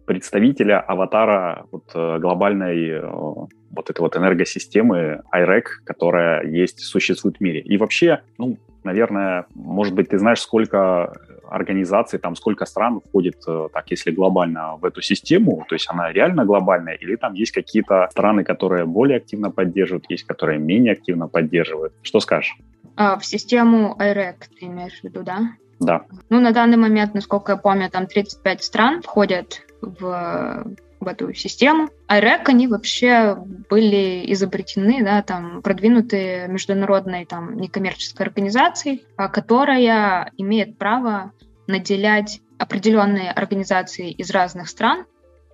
[0.06, 7.42] представителя аватара вот, э, глобальной э, вот этой вот энергосистемы IREC, которая есть, существует в
[7.42, 7.60] мире.
[7.60, 11.14] И вообще, ну, наверное, может быть, ты знаешь, сколько
[11.50, 16.12] организаций, там сколько стран входит, э, так если глобально, в эту систему, то есть она
[16.12, 21.28] реально глобальная, или там есть какие-то страны, которые более активно поддерживают, есть, которые менее активно
[21.28, 21.94] поддерживают.
[22.02, 22.58] Что скажешь?
[22.96, 25.40] А, в систему IREC ты имеешь в виду, да?
[25.80, 26.06] Да.
[26.30, 30.66] Ну, на данный момент, насколько я помню, там 35 стран входят в
[31.08, 31.90] в эту систему.
[32.10, 33.36] IREC, они вообще
[33.70, 41.32] были изобретены, да, там, продвинутые международной там, некоммерческой организацией, а, которая имеет право
[41.66, 45.06] наделять определенные организации из разных стран,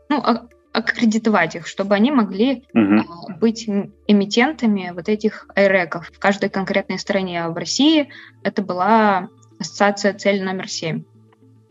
[0.10, 3.38] ну, а, аккредитовать их, чтобы они могли uh-huh.
[3.39, 3.70] быть
[4.08, 7.48] эмитентами вот этих айреков в каждой конкретной стране.
[7.48, 8.10] В России
[8.42, 11.04] это была ассоциация цель номер семь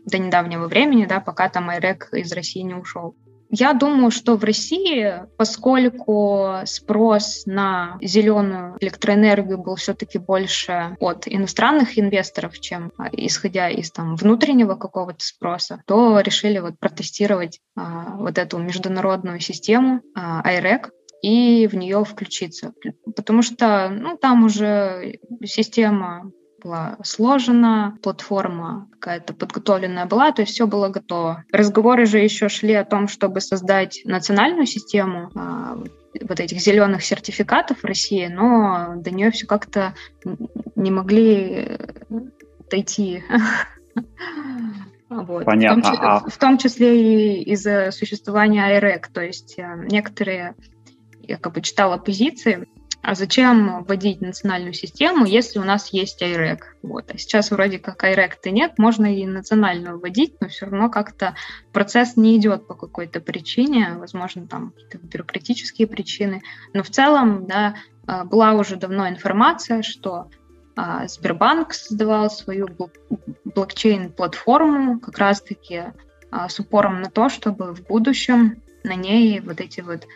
[0.05, 3.13] до недавнего времени, да, пока там айрек из России не ушел.
[3.55, 11.99] Я думаю, что в России, поскольку спрос на зеленую электроэнергию был все-таки больше от иностранных
[11.99, 18.39] инвесторов, чем а, исходя из там внутреннего какого-то спроса, то решили вот протестировать а, вот
[18.39, 20.89] эту международную систему а, IREC
[21.21, 22.73] и в нее включиться.
[23.15, 26.31] Потому что ну, там уже система
[26.63, 31.43] была сложена, платформа какая-то подготовленная была, то есть все было готово.
[31.51, 35.77] Разговоры же еще шли о том, чтобы создать национальную систему а,
[36.21, 39.93] вот этих зеленых сертификатов в России, но до нее все как-то
[40.75, 41.77] не могли
[42.69, 43.23] дойти.
[45.09, 45.45] Вот.
[45.45, 45.83] Понятно.
[45.83, 46.19] В том, а...
[46.27, 50.55] в том числе и из-за существования IREC, то есть э, некоторые,
[51.21, 52.67] я как бы читала позиции,
[53.03, 56.59] а зачем вводить национальную систему, если у нас есть IREC?
[56.83, 57.11] Вот.
[57.13, 61.35] А сейчас вроде как IREC-то нет, можно и национальную вводить, но все равно как-то
[61.73, 66.43] процесс не идет по какой-то причине, возможно, там какие-то бюрократические причины.
[66.73, 67.75] Но в целом, да,
[68.07, 70.29] а, была уже давно информация, что
[70.77, 72.69] а, Сбербанк создавал свою
[73.43, 75.83] блокчейн-платформу как раз-таки
[76.31, 80.07] а, с упором на то, чтобы в будущем на ней вот эти вот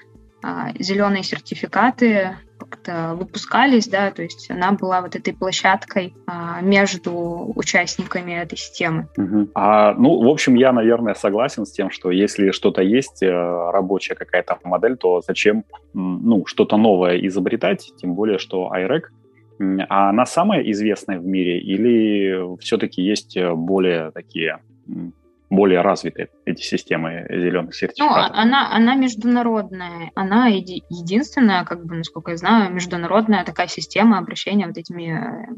[0.80, 8.34] зеленые сертификаты как-то выпускались, да, то есть она была вот этой площадкой а, между участниками
[8.34, 9.08] этой системы.
[9.17, 9.50] Угу.
[9.54, 14.15] А, ну, в общем, я, наверное, согласен с тем, что если что-то есть, э, рабочая
[14.15, 19.04] какая-то модель, то зачем, ну, что-то новое изобретать, тем более, что iRec
[19.89, 24.60] а она самая известная в мире или все-таки есть э, более такие
[25.49, 28.36] более развиты эти системы зеленых ну, сертификатов?
[28.36, 30.12] Ну, она, она международная.
[30.15, 35.55] Она еди- единственная, как бы, насколько я знаю, международная такая система обращения вот этими э,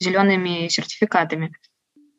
[0.00, 1.52] зелеными сертификатами.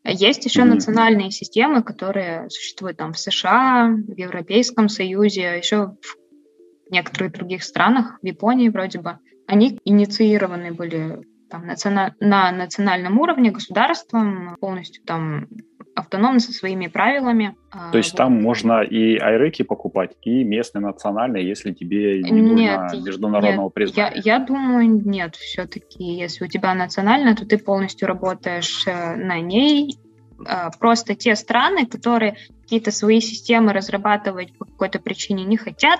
[0.06, 0.65] Есть еще mm-hmm.
[0.65, 8.19] национальные системы, которые существуют там в США, в Европейском Союзе, еще в некоторых других странах,
[8.21, 9.17] в Японии вроде бы.
[9.47, 15.47] Они инициированы были там, национа- на национальном уровне государством, полностью там
[15.95, 17.56] автономно со своими правилами.
[17.71, 18.17] А, То есть вот.
[18.17, 23.73] там можно и айреки покупать, и местные национальные, если тебе не нет, нужно международного нет,
[23.73, 24.21] признания?
[24.23, 25.36] Я, я думаю, нет.
[25.36, 29.99] Все-таки, если у тебя национальная, то ты полностью работаешь э, на ней.
[30.45, 35.99] А, просто те страны, которые какие-то свои системы разрабатывать по какой-то причине не хотят,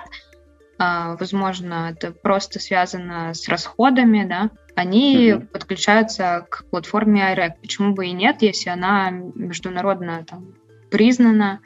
[0.78, 5.46] а, возможно, это просто связано с расходами, да, они mm-hmm.
[5.46, 7.52] подключаются к платформе iRec.
[7.60, 10.54] Почему бы и нет, если она международно там,
[10.90, 11.60] признана,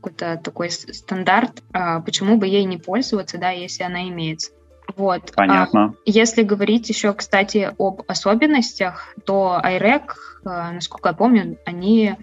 [0.00, 4.52] какой-то такой стандарт, а почему бы ей не пользоваться, да, если она имеется.
[4.96, 5.32] Вот.
[5.34, 5.84] Понятно.
[5.84, 10.12] А если говорить еще, кстати, об особенностях, то iRec,
[10.44, 12.16] а, насколько я помню, они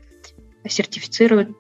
[0.68, 1.56] сертифицируют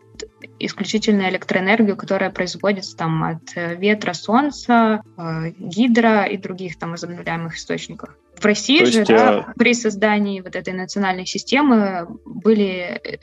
[0.59, 7.55] исключительно электроэнергию, которая производится там от э, ветра, солнца, э, гидро и других там возобновляемых
[7.55, 8.15] источников.
[8.37, 9.53] В России То же есть, да, э...
[9.57, 13.19] при создании вот этой национальной системы были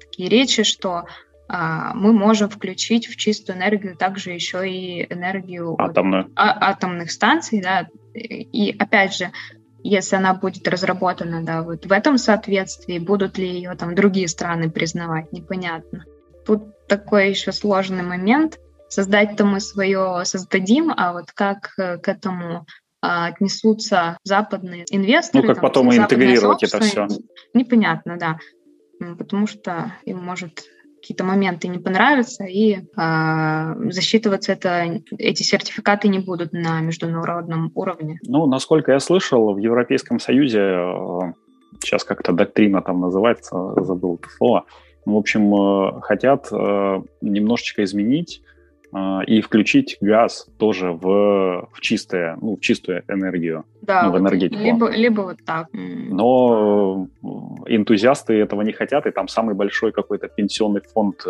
[0.00, 1.04] такие речи, что
[1.48, 6.30] а, мы можем включить в чистую энергию также еще и энергию Атомную.
[6.36, 9.30] А, атомных станций, да, и опять же,
[9.82, 14.70] если она будет разработана, да, вот в этом соответствии, будут ли ее там другие страны
[14.70, 16.04] признавать, непонятно.
[16.46, 18.58] Тут такой еще сложный момент.
[18.88, 22.66] Создать-то мы свое создадим, а вот как э, к этому
[23.06, 25.42] а, отнесутся западные инвесторы.
[25.42, 27.06] Ну, как там, потом интегрировать это все.
[27.52, 28.38] Непонятно, да.
[29.18, 30.62] Потому что им может
[31.04, 38.18] какие-то моменты не понравятся, и э, засчитываться это, эти сертификаты не будут на международном уровне.
[38.22, 41.32] Ну, насколько я слышал, в Европейском Союзе, э,
[41.82, 44.64] сейчас как-то доктрина там называется, забыл это слово,
[45.04, 48.42] в общем, э, хотят э, немножечко изменить
[48.92, 54.18] э, и включить газ тоже в, в чистое, ну, в чистую энергию, да, ну, в
[54.18, 54.62] энергетику.
[54.62, 55.68] Либо, либо вот так.
[55.72, 57.08] Но
[57.66, 61.24] энтузиасты этого не хотят, и там самый большой какой-то пенсионный фонд,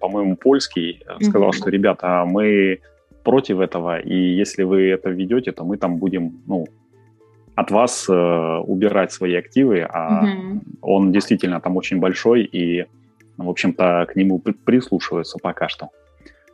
[0.00, 1.56] по-моему, польский, сказал, mm-hmm.
[1.56, 2.80] что, ребята, мы
[3.22, 6.66] против этого, и если вы это введете, то мы там будем, ну,
[7.54, 10.60] от вас э, убирать свои активы, а mm-hmm.
[10.80, 12.86] он действительно там очень большой, и
[13.46, 15.90] в общем-то, к нему прислушиваются пока что.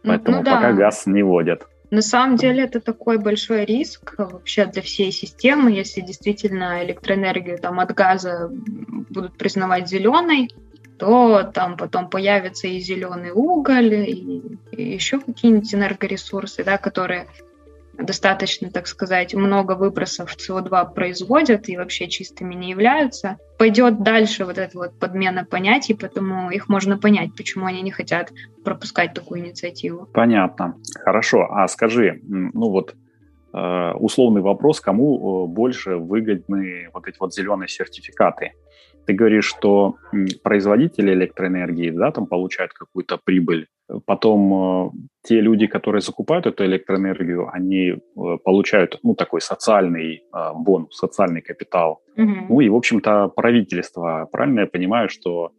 [0.02, 0.56] Поэтому ну, да.
[0.56, 1.66] пока газ не вводят.
[1.90, 7.80] На самом деле это такой большой риск вообще для всей системы, если действительно электроэнергию там
[7.80, 10.50] от газа будут признавать зеленой,
[10.98, 17.26] то там потом появится и зеленый уголь, и, и еще какие-нибудь энергоресурсы, да, которые
[17.98, 23.38] достаточно, так сказать, много выбросов СО2 производят и вообще чистыми не являются.
[23.58, 28.32] Пойдет дальше вот эта вот подмена понятий, поэтому их можно понять, почему они не хотят
[28.64, 30.08] пропускать такую инициативу.
[30.12, 30.76] Понятно.
[31.00, 31.48] Хорошо.
[31.50, 32.94] А скажи, ну вот
[33.52, 38.52] э, условный вопрос, кому э, больше выгодны вот эти вот зеленые сертификаты?
[39.06, 39.96] Ты говоришь, что
[40.42, 43.66] производители электроэнергии, да, там получают какую-то прибыль,
[44.04, 44.90] Потом э,
[45.22, 47.96] те люди, которые закупают эту электроэнергию, они э,
[48.44, 52.02] получают, ну, такой социальный э, бонус, социальный капитал.
[52.16, 52.32] Угу.
[52.50, 54.28] Ну и, в общем-то, правительство.
[54.30, 55.52] Правильно я понимаю, что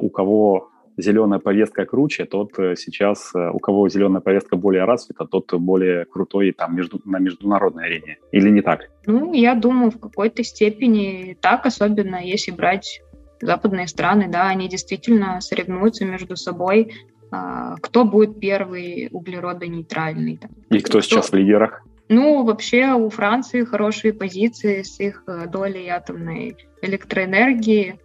[0.00, 6.06] у кого зеленая повестка круче, тот сейчас, у кого зеленая повестка более развита, тот более
[6.06, 8.16] крутой там между, на международной арене.
[8.32, 8.88] Или не так?
[9.04, 13.02] Ну, я думаю, в какой-то степени так, особенно если брать
[13.42, 16.94] западные страны, да, они действительно соревнуются между собой
[17.30, 20.38] кто будет первый углеродонейтральный.
[20.38, 20.50] Там.
[20.70, 21.82] И кто, кто сейчас в лидерах?
[22.08, 28.00] Ну, вообще у Франции хорошие позиции с их э, долей атомной электроэнергии,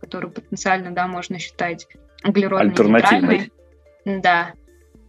[0.00, 1.86] которую потенциально, да, можно считать
[2.24, 3.52] углеродонейтральной.
[4.06, 4.52] Да,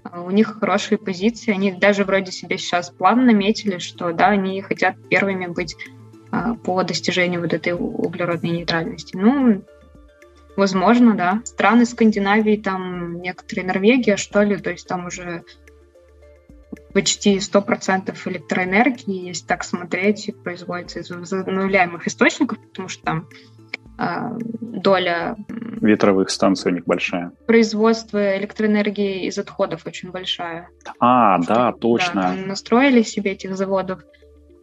[0.03, 4.61] а у них хорошие позиции, они даже вроде себе сейчас план наметили, что, да, они
[4.61, 5.75] хотят первыми быть
[6.31, 9.15] а, по достижению вот этой углеродной нейтральности.
[9.17, 9.63] Ну,
[10.55, 11.41] Возможно, да.
[11.43, 15.43] Страны Скандинавии, там некоторые Норвегия, что ли, то есть там уже
[16.93, 23.27] почти 100% электроэнергии, если так смотреть, производится из возобновляемых источников, потому что там
[23.99, 25.35] э, доля...
[25.81, 27.31] Ветровых станций у них большая.
[27.47, 30.69] Производство электроэнергии из отходов очень большая.
[30.99, 32.21] А, да, точно.
[32.21, 34.01] Да, настроили себе этих заводов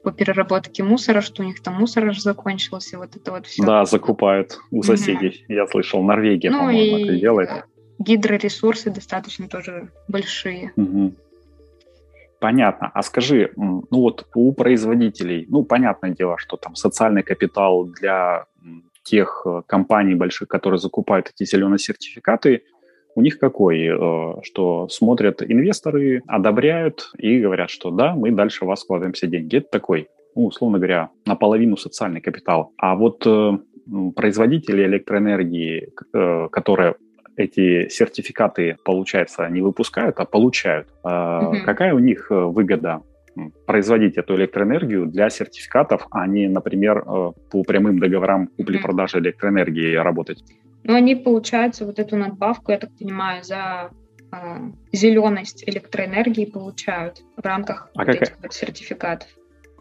[0.03, 3.65] по переработке мусора, что у них там мусор аж закончился, вот это вот все.
[3.65, 5.55] Да, закупают у соседей, угу.
[5.55, 7.51] я слышал, Норвегия, ну, по-моему, это делает.
[7.99, 10.73] Гидроресурсы достаточно тоже большие.
[10.77, 11.15] Угу.
[12.41, 12.91] Понятно.
[12.93, 18.47] А скажи, ну вот у производителей, ну, понятное дело, что там социальный капитал для
[19.05, 22.65] тех э, компаний больших, которые закупают эти зеленые сертификаты,
[23.15, 23.87] у них какой?
[23.87, 29.57] Э, что смотрят инвесторы, одобряют и говорят, что да, мы дальше вас вкладываемся деньги.
[29.57, 32.73] Это такой ну, условно говоря, наполовину социальный капитал.
[32.79, 33.53] А вот э,
[34.17, 36.95] производители электроэнергии, э, которые
[37.37, 40.89] эти сертификаты, получается, не выпускают, а получают.
[41.03, 41.65] Угу.
[41.65, 43.03] Какая у них выгода
[43.67, 50.45] производить эту электроэнергию для сертификатов, а не, например, по прямым договорам купли-продажи электроэнергии работать?
[50.85, 53.91] Ну, они, получается, вот эту надбавку, я так понимаю, за
[54.33, 54.37] э,
[54.93, 58.23] зеленость электроэнергии получают в рамках а вот какая...
[58.23, 59.29] этих вот сертификатов.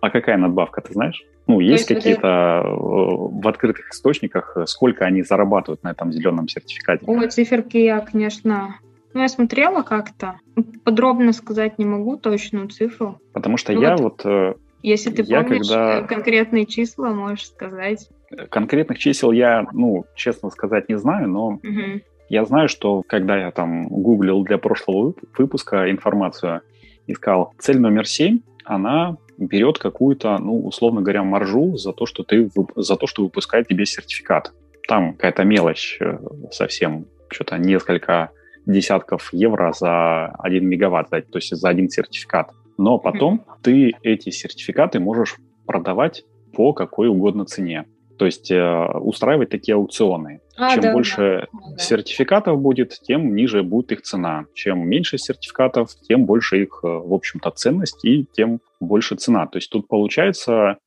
[0.01, 1.23] А какая надбавка, ты знаешь?
[1.47, 2.69] Ну, есть, есть какие-то это...
[2.69, 7.03] в открытых источниках, сколько они зарабатывают на этом зеленом сертификате?
[7.07, 8.75] Ой, циферки я, конечно,
[9.13, 10.39] ну, я смотрела как-то.
[10.83, 13.19] Подробно сказать не могу точную цифру.
[13.33, 14.23] Потому что ну, я вот...
[14.23, 16.01] вот если ты я помнишь когда...
[16.03, 18.09] конкретные числа, можешь сказать.
[18.49, 22.01] Конкретных чисел я, ну, честно сказать, не знаю, но угу.
[22.29, 26.61] я знаю, что когда я там гуглил для прошлого выпуска информацию,
[27.07, 32.49] искал цель номер семь, она берет какую-то, ну, условно говоря, маржу за то, что ты
[32.75, 34.53] за то, что выпускает тебе сертификат.
[34.87, 36.19] Там какая-то мелочь э,
[36.51, 38.31] совсем, что-то несколько
[38.65, 42.51] десятков евро за один мегаватт, то есть за один сертификат.
[42.81, 43.53] Но потом mm-hmm.
[43.61, 47.85] ты эти сертификаты можешь продавать по какой угодно цене.
[48.17, 50.41] То есть э, устраивать такие аукционы.
[50.57, 54.45] А, Чем да, больше да, сертификатов будет, тем ниже будет их цена.
[54.55, 59.45] Чем меньше сертификатов, тем больше их, э, в общем-то, ценность и тем больше цена.
[59.45, 60.77] То есть тут получается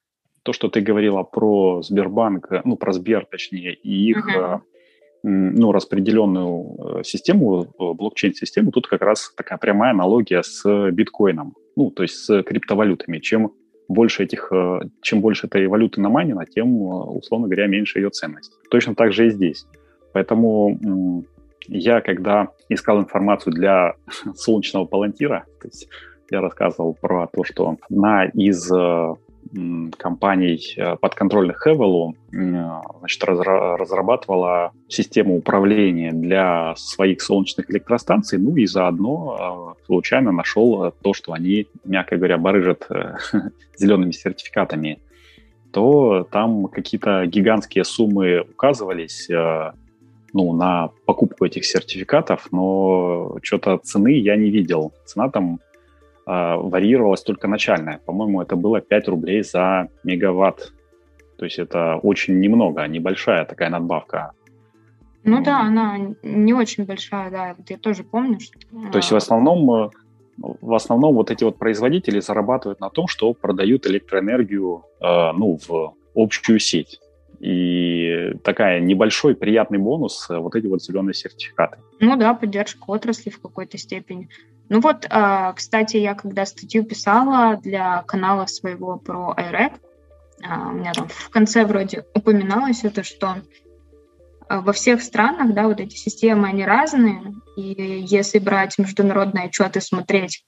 [0.42, 4.60] то, что ты говорила про Сбербанк, э, ну, про Сбер, точнее, и их uh-huh
[5.26, 12.16] ну, распределенную систему, блокчейн-систему, тут как раз такая прямая аналогия с биткоином, ну, то есть
[12.16, 13.18] с криптовалютами.
[13.18, 13.52] Чем
[13.88, 18.52] больше этих, э, чем больше этой валюты наманено, тем, условно говоря, меньше ее ценность.
[18.70, 19.66] Точно так же и здесь.
[20.12, 21.24] Поэтому
[21.66, 23.94] я, когда искал информацию для
[24.34, 25.88] солнечного палантира, то есть
[26.30, 28.70] я рассказывал про то, что одна из
[29.96, 39.76] компаний э, подконтрольных Эвелу значит, разрабатывала систему управления для своих солнечных электростанций, ну и заодно
[39.80, 43.16] э, случайно нашел то, что они, мягко говоря, барыжат э,
[43.76, 45.00] зелеными сертификатами,
[45.72, 49.28] то там какие-то гигантские суммы указывались
[50.34, 54.92] ну, на покупку этих сертификатов, но что-то цены я не видел.
[55.06, 55.73] Цена там э,
[56.26, 57.98] варьировалась только начальная.
[57.98, 60.72] По-моему, это было 5 рублей за мегаватт.
[61.38, 64.32] То есть это очень немного, небольшая такая надбавка.
[65.24, 68.38] Ну да, она не очень большая, да, вот я тоже помню.
[68.40, 68.58] Что...
[68.92, 69.90] То есть в основном, э,
[70.36, 75.94] в основном вот эти вот производители зарабатывают на том, что продают электроэнергию э, ну, в
[76.14, 77.00] общую сеть.
[77.40, 81.78] И такая небольшой приятный бонус э, вот эти вот зеленые сертификаты.
[82.00, 84.28] Ну да, поддержка отрасли в какой-то степени.
[84.68, 89.72] Ну вот, а, кстати, я когда статью писала для канала своего про IREC,
[90.42, 93.36] а, у меня там в конце вроде упоминалось это, что
[94.48, 99.80] а, во всех странах, да, вот эти системы, они разные, и если брать международные отчеты,
[99.80, 100.44] смотреть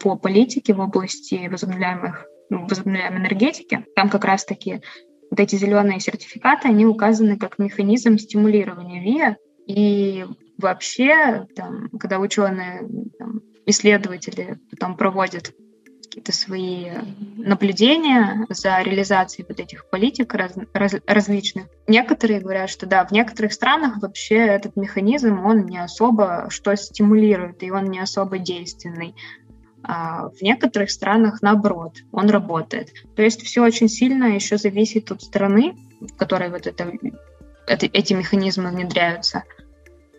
[0.00, 4.82] по политике в области возобновляемых, ну, возобновляемой энергетики, там как раз-таки
[5.30, 9.36] вот эти зеленые сертификаты, они указаны как механизм стимулирования ВИА,
[9.66, 10.26] и
[10.58, 12.86] вообще, там, когда ученые
[13.18, 15.54] там, исследователи потом проводят
[16.12, 16.90] какие-то свои
[17.38, 21.68] наблюдения за реализацией вот этих политик раз, раз, различных.
[21.86, 27.62] Некоторые говорят, что да, в некоторых странах вообще этот механизм, он не особо что стимулирует,
[27.62, 29.14] и он не особо действенный.
[29.82, 32.90] А в некоторых странах, наоборот, он работает.
[33.16, 36.92] То есть все очень сильно еще зависит от страны, в которой вот это,
[37.66, 39.44] это, эти механизмы внедряются.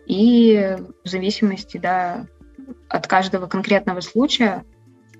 [0.06, 2.26] И в зависимости, да,
[2.88, 4.64] от каждого конкретного случая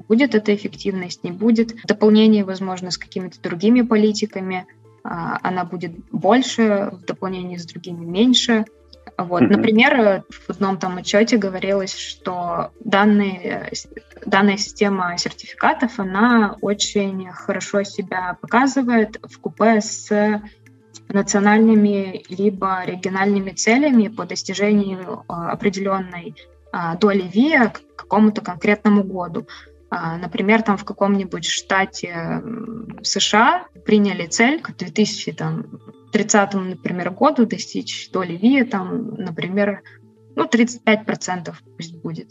[0.08, 1.74] будет эта эффективность, не будет.
[1.84, 4.66] Дополнение, возможно, с какими-то другими политиками,
[5.02, 8.64] а, она будет больше, в дополнении с другими меньше.
[9.16, 9.42] Вот.
[9.42, 9.56] Mm-hmm.
[9.56, 13.70] Например, в одном там отчете говорилось, что данные,
[14.26, 20.40] данная система сертификатов, она очень хорошо себя показывает в купе с
[21.08, 26.34] национальными либо региональными целями по достижению а, определенной
[27.00, 29.46] доли ВИА к какому-то конкретному году.
[29.90, 32.42] А, например, там в каком-нибудь штате
[33.02, 39.82] США приняли цель к 2030, например, году достичь доли ВИА, там, например,
[40.34, 42.30] ну, 35% пусть будет.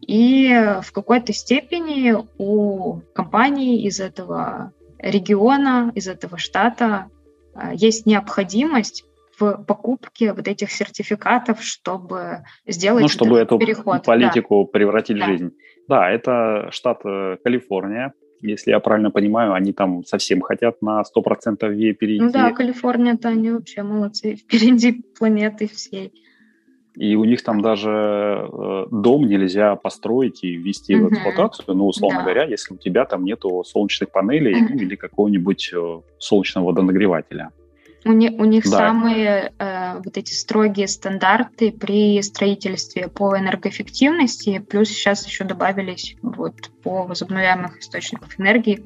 [0.00, 0.48] И
[0.82, 7.10] в какой-то степени у компаний из этого региона, из этого штата
[7.54, 9.04] а, есть необходимость
[9.38, 14.04] в покупке вот этих сертификатов, чтобы сделать ну, чтобы эту переход.
[14.04, 14.70] политику да.
[14.78, 15.26] превратить в да.
[15.26, 15.50] жизнь.
[15.88, 18.12] Да, это штат э, Калифорния.
[18.42, 22.24] если я правильно понимаю, они там совсем хотят на 100% ВИЭ перейти.
[22.24, 26.12] Ну да, Калифорния-то они вообще молодцы, впереди планеты всей.
[26.94, 31.06] И у них там даже э, дом нельзя построить и ввести mm-hmm.
[31.06, 32.24] в эксплуатацию, ну, условно да.
[32.24, 34.76] говоря, если у тебя там нету солнечных панелей mm-hmm.
[34.78, 37.50] или какого-нибудь э, солнечного водонагревателя.
[38.04, 38.70] У, не, у них да.
[38.70, 46.70] самые э, вот эти строгие стандарты при строительстве по энергоэффективности, плюс сейчас еще добавились вот
[46.82, 48.84] по возобновляемых источников энергии.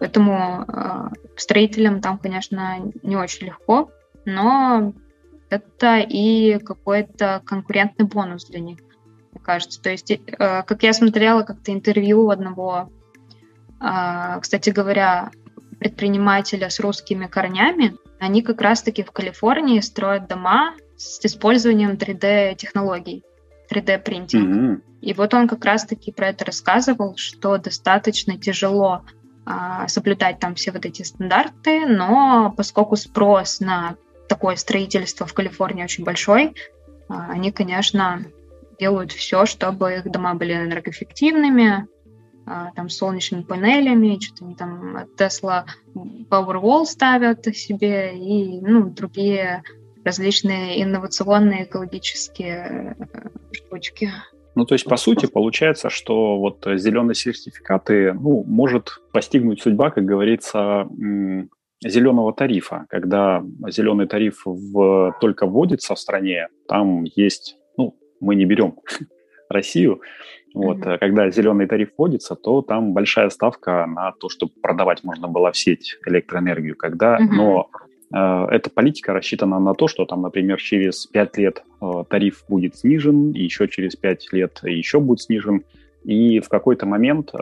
[0.00, 3.90] Поэтому э, строителям там, конечно, не очень легко,
[4.24, 4.92] но
[5.48, 8.78] это и какой-то конкурентный бонус для них,
[9.32, 9.80] мне кажется.
[9.80, 12.90] То есть, э, как я смотрела как-то интервью одного,
[13.80, 15.30] э, кстати говоря,
[15.78, 23.24] предпринимателя с русскими корнями, они как раз-таки в Калифорнии строят дома с использованием 3D-технологий,
[23.70, 24.48] 3D-принтинг.
[24.48, 24.80] Mm-hmm.
[25.00, 29.02] И вот он как раз-таки про это рассказывал, что достаточно тяжело
[29.46, 33.96] а, соблюдать там все вот эти стандарты, но поскольку спрос на
[34.28, 36.54] такое строительство в Калифорнии очень большой,
[37.08, 38.24] а, они, конечно,
[38.78, 41.86] делают все, чтобы их дома были энергоэффективными,
[42.74, 49.62] там солнечными панелями, что-то они там Tesla Powerwall ставят себе и ну, другие
[50.04, 54.10] различные инновационные экологические э, штучки.
[54.54, 60.04] Ну, то есть, по сути, получается, что вот зеленые сертификаты, ну, может постигнуть судьба, как
[60.04, 60.88] говорится,
[61.84, 62.86] зеленого тарифа.
[62.88, 68.74] Когда зеленый тариф в, только вводится в стране, там есть, ну, мы не берем
[69.48, 70.00] Россию,
[70.54, 70.98] вот, mm-hmm.
[70.98, 75.56] когда зеленый тариф вводится, то там большая ставка на то, чтобы продавать можно было в
[75.56, 76.76] сеть электроэнергию.
[76.76, 77.28] Когда, mm-hmm.
[77.30, 77.70] Но
[78.12, 82.76] э, эта политика рассчитана на то, что там, например, через 5 лет э, тариф будет
[82.76, 85.64] снижен, и еще через 5 лет еще будет снижен,
[86.04, 87.32] и в какой-то момент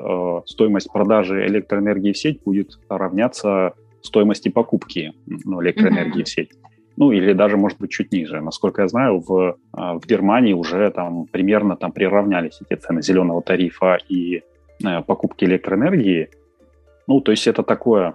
[0.46, 6.24] стоимость продажи электроэнергии в сеть будет равняться стоимости покупки ну, электроэнергии mm-hmm.
[6.24, 6.50] в сеть.
[6.96, 8.40] Ну, или даже, может быть, чуть ниже.
[8.40, 13.42] Насколько я знаю, в, а, в Германии уже там примерно там приравнялись эти цены зеленого
[13.42, 14.42] тарифа и
[14.84, 16.30] э, покупки электроэнергии.
[17.06, 18.12] Ну, то есть это такой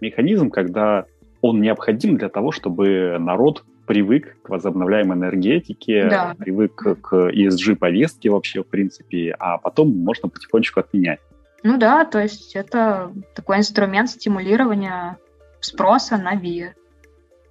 [0.00, 1.06] механизм, когда
[1.40, 6.34] он необходим для того, чтобы народ привык к возобновляемой энергетике, да.
[6.38, 11.20] привык к ESG-повестке вообще, в принципе, а потом можно потихонечку отменять.
[11.62, 15.18] Ну да, то есть это такой инструмент стимулирования
[15.60, 16.74] спроса на ВИА.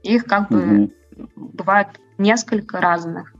[0.03, 1.29] Их как бы угу.
[1.35, 1.87] бывает
[2.17, 3.33] несколько разных.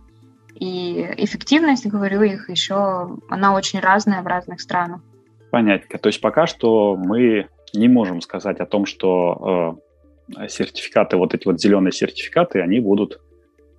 [0.55, 5.01] И эффективность, говорю, их еще, она очень разная в разных странах.
[5.51, 5.99] Понятно.
[5.99, 9.79] То есть пока что мы не можем сказать о том, что
[10.37, 13.19] э, сертификаты, вот эти вот зеленые сертификаты, они будут,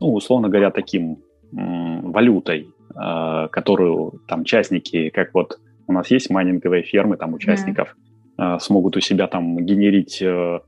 [0.00, 1.16] ну, условно говоря, таким э,
[1.52, 7.96] валютой, э, которую там частники, как вот у нас есть майнинговые фермы, там участников
[8.38, 8.56] yeah.
[8.56, 10.60] э, смогут у себя там генерить, э,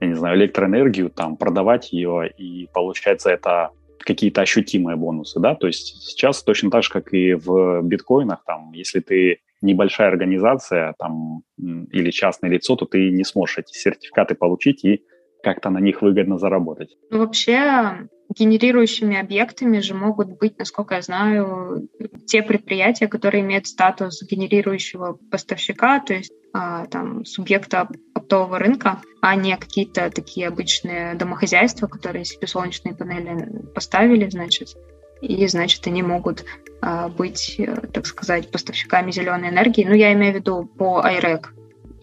[0.00, 5.54] я не знаю, электроэнергию, там продавать ее и получать за это какие-то ощутимые бонусы, да,
[5.54, 10.94] то есть сейчас точно так же, как и в биткоинах, там, если ты небольшая организация
[10.98, 15.02] там или частное лицо, то ты не сможешь эти сертификаты получить и
[15.42, 16.96] как-то на них выгодно заработать.
[17.10, 18.08] Ну, вообще,
[18.38, 21.88] генерирующими объектами же могут быть, насколько я знаю,
[22.26, 29.34] те предприятия, которые имеют статус генерирующего поставщика, то есть а, там субъекта оптового рынка, а
[29.34, 34.68] не какие-то такие обычные домохозяйства, которые себе солнечные панели поставили, значит,
[35.22, 36.44] и, значит, они могут
[36.82, 39.84] а, быть, э, так сказать, поставщиками зеленой энергии.
[39.84, 41.46] Ну, я имею в виду по IREC,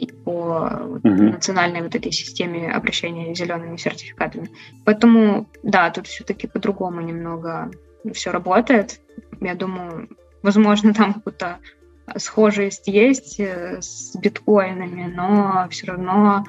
[0.03, 1.09] и по угу.
[1.09, 4.49] национальной вот этой системе обращения зелеными сертификатами.
[4.85, 7.71] Поэтому, да, тут все-таки по-другому немного
[8.13, 8.99] все работает.
[9.39, 10.09] Я думаю,
[10.41, 11.59] возможно, там какую-то
[12.17, 16.43] схожесть есть э, с биткоинами, но все равно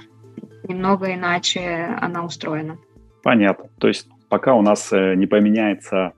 [0.65, 2.79] немного иначе она устроена.
[3.23, 3.69] Понятно.
[3.79, 6.13] То есть пока у нас э, не поменяется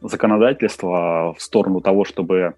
[0.00, 2.54] законодательство в сторону того, чтобы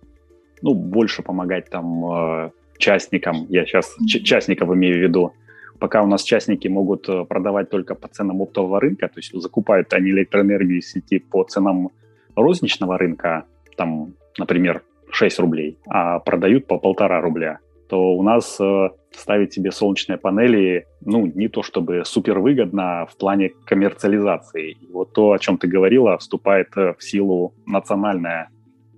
[0.62, 5.32] ну, больше помогать там э, частникам, я сейчас частников имею в виду,
[5.78, 9.92] пока у нас частники могут э, продавать только по ценам оптового рынка, то есть закупают
[9.92, 11.90] они электроэнергию из сети по ценам
[12.36, 13.44] розничного рынка,
[13.76, 17.58] там, например, 6 рублей, а продают по полтора рубля,
[17.88, 23.16] то у нас э, ставить себе солнечные панели, ну, не то чтобы супер выгодно в
[23.16, 24.72] плане коммерциализации.
[24.72, 28.48] И вот то, о чем ты говорила, вступает э, в силу национальная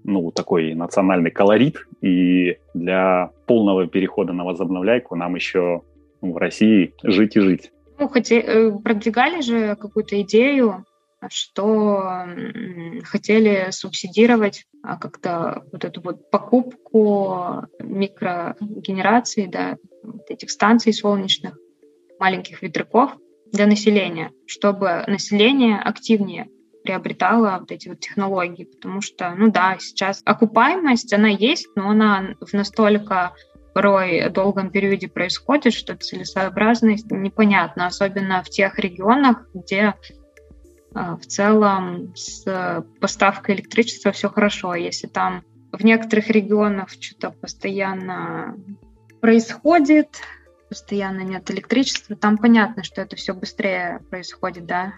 [0.07, 5.83] ну, такой национальный колорит, и для полного перехода на возобновляйку нам еще
[6.23, 7.73] ну, в России жить и жить.
[7.99, 10.85] Ну, хотя э, продвигали же какую-то идею
[11.29, 12.27] что
[13.05, 19.77] хотели субсидировать а, как-то вот эту вот покупку микрогенерации, да,
[20.29, 21.59] этих станций солнечных,
[22.19, 23.17] маленьких ветряков
[23.51, 26.49] для населения, чтобы население активнее
[26.87, 32.37] приобретала вот эти вот технологии, потому что, ну да, сейчас окупаемость, она есть, но она
[32.41, 33.33] в настолько
[33.75, 39.95] порой долгом периоде происходит, что целесообразность непонятна, особенно в тех регионах, где
[40.95, 44.75] а, в целом с поставкой электричества все хорошо.
[44.75, 48.57] Если там в некоторых регионах что-то постоянно
[49.21, 50.21] происходит,
[50.69, 54.95] постоянно нет электричества, там понятно, что это все быстрее происходит, да,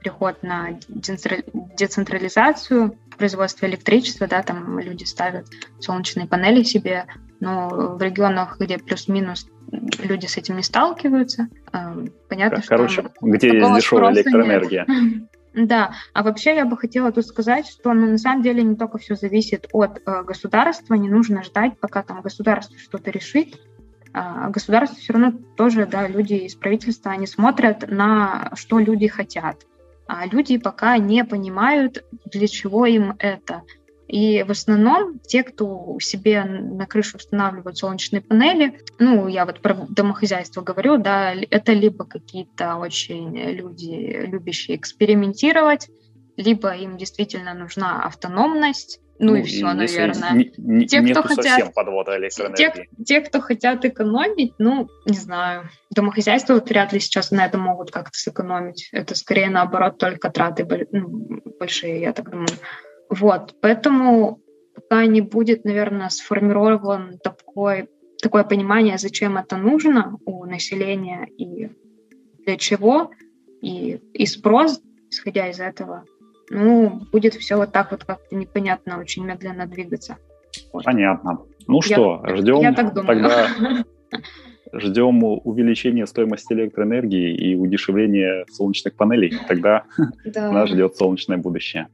[0.00, 5.46] переход на децентрализацию производства электричества, да, там люди ставят
[5.80, 7.06] солнечные панели себе,
[7.40, 9.48] но в регионах, где плюс-минус
[9.98, 13.02] люди с этим не сталкиваются, э, понятно, Короче, что...
[13.02, 14.84] Короче, где есть дешевая электроэнергия.
[14.88, 15.28] Нет.
[15.54, 18.98] Да, а вообще я бы хотела тут сказать, что ну, на самом деле не только
[18.98, 23.58] все зависит от э, государства, не нужно ждать, пока там государство что-то решит.
[24.12, 29.64] А государство все равно тоже, да, люди из правительства, они смотрят на что люди хотят
[30.08, 33.62] а люди пока не понимают, для чего им это.
[34.08, 39.74] И в основном те, кто себе на крышу устанавливают солнечные панели, ну, я вот про
[39.90, 45.90] домохозяйство говорю, да, это либо какие-то очень люди, любящие экспериментировать,
[46.38, 50.32] либо им действительно нужна автономность, ну, ну и все, наверное.
[50.32, 52.88] Не, не, те, кто хотят, подвода электроэнергии.
[52.98, 55.68] Те, те, кто хотят экономить, ну, не знаю.
[55.90, 58.88] Домохозяйства вот вряд ли сейчас на это могут как-то сэкономить.
[58.92, 62.48] Это скорее наоборот только траты ну, большие, я так думаю.
[63.10, 64.40] Вот, поэтому
[64.74, 67.88] пока не будет, наверное, сформирован такой,
[68.22, 71.70] такое понимание, зачем это нужно у населения и
[72.44, 73.10] для чего,
[73.60, 76.04] и, и спрос, исходя из этого,
[76.50, 80.16] ну, будет все вот так вот как-то непонятно, очень медленно двигаться.
[80.72, 80.84] Вот.
[80.84, 81.40] Понятно.
[81.66, 83.06] Ну я, что, ждем я так думаю.
[83.06, 83.46] тогда
[84.72, 89.34] ждем увеличения стоимости электроэнергии и удешевления солнечных панелей.
[89.46, 89.84] Тогда
[90.24, 90.50] да.
[90.50, 91.88] нас ждет солнечное будущее.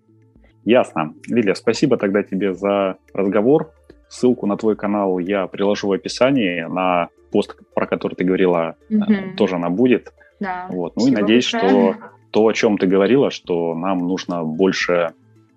[0.65, 1.15] Ясно.
[1.29, 3.73] Лилия, спасибо тогда тебе за разговор.
[4.09, 6.63] Ссылку на твой канал я приложу в описании.
[6.63, 9.37] На пост, про который ты говорила, угу.
[9.37, 10.13] тоже она будет.
[10.41, 10.67] Да.
[10.71, 10.97] Вот.
[10.97, 11.97] Ну и надеюсь, что
[12.31, 15.13] то, о чем ты говорила, что нам нужно больше,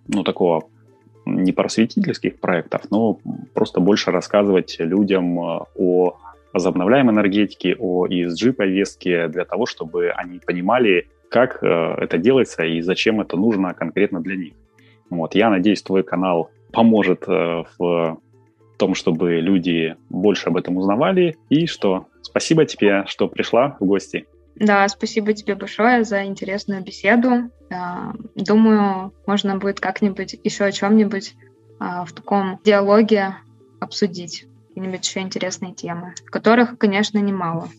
[0.08, 0.70] ну, такого
[1.26, 3.20] не просветительских проектов, но
[3.54, 6.18] просто больше рассказывать людям э, о
[6.54, 13.20] возобновляемой энергетике, о ESG-повестке, для того, чтобы они понимали, как э, это делается и зачем
[13.22, 14.54] это нужно конкретно для них.
[15.10, 18.20] Вот, я надеюсь, твой канал поможет э, в
[18.78, 21.38] том, чтобы люди больше об этом узнавали.
[21.50, 22.08] И что?
[22.22, 24.28] Спасибо тебе, что пришла в гости.
[24.60, 27.52] Да, спасибо тебе большое за интересную беседу.
[28.36, 31.36] Думаю, можно будет как-нибудь еще о чем-нибудь
[31.80, 33.36] а, в таком диалоге
[33.80, 37.70] обсудить какие-нибудь еще интересные темы, которых, конечно, немало.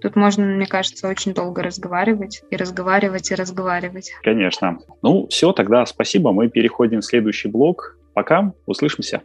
[0.00, 4.12] Тут можно, мне кажется, очень долго разговаривать и разговаривать и разговаривать.
[4.22, 4.78] Конечно.
[5.02, 6.32] Ну, все, тогда спасибо.
[6.32, 7.96] Мы переходим в следующий блок.
[8.14, 9.22] Пока, услышимся.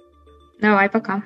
[0.59, 1.23] Давай, пока.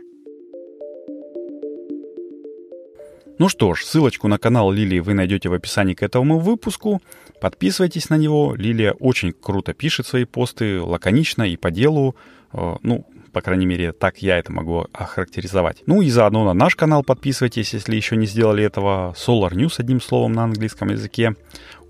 [3.39, 7.01] Ну что ж, ссылочку на канал Лилии вы найдете в описании к этому выпуску.
[7.39, 8.53] Подписывайтесь на него.
[8.53, 12.17] Лилия очень круто пишет свои посты, лаконично и по делу.
[12.51, 15.83] Э, ну, по крайней мере, так я это могу охарактеризовать.
[15.85, 19.13] Ну и заодно на наш канал подписывайтесь, если еще не сделали этого.
[19.17, 21.35] Solar News, одним словом, на английском языке.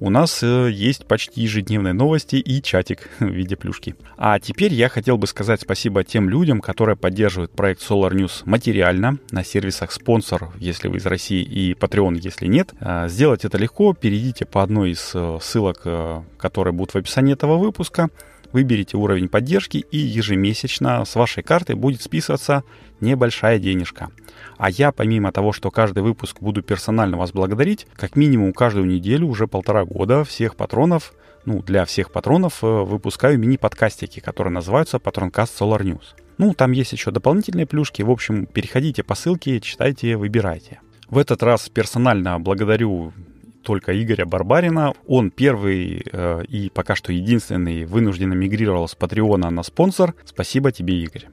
[0.02, 3.96] У нас э, есть почти ежедневные новости и чатик в виде плюшки.
[4.18, 9.18] А теперь я хотел бы сказать спасибо тем людям, которые поддерживают проект Solar News материально
[9.32, 12.74] на сервисах спонсор, если вы из России, и Patreon, если нет.
[12.80, 13.94] Э, сделать это легко.
[13.94, 18.10] Перейдите по одной из э, ссылок, э, которые будут в описании этого выпуска
[18.52, 22.64] выберите уровень поддержки и ежемесячно с вашей карты будет списываться
[23.00, 24.10] небольшая денежка.
[24.58, 29.28] А я, помимо того, что каждый выпуск буду персонально вас благодарить, как минимум каждую неделю
[29.28, 31.14] уже полтора года всех патронов,
[31.46, 36.16] ну, для всех патронов э, выпускаю мини-подкастики, которые называются Патронкаст Solar News.
[36.38, 38.02] Ну, там есть еще дополнительные плюшки.
[38.02, 40.80] В общем, переходите по ссылке, читайте, выбирайте.
[41.10, 43.14] В этот раз персонально благодарю
[43.64, 44.94] только Игоря Барбарина.
[45.08, 50.16] Он первый э, и пока что единственный вынужденно мигрировал с Патреона на спонсор.
[50.26, 51.28] Спасибо тебе, Игорь.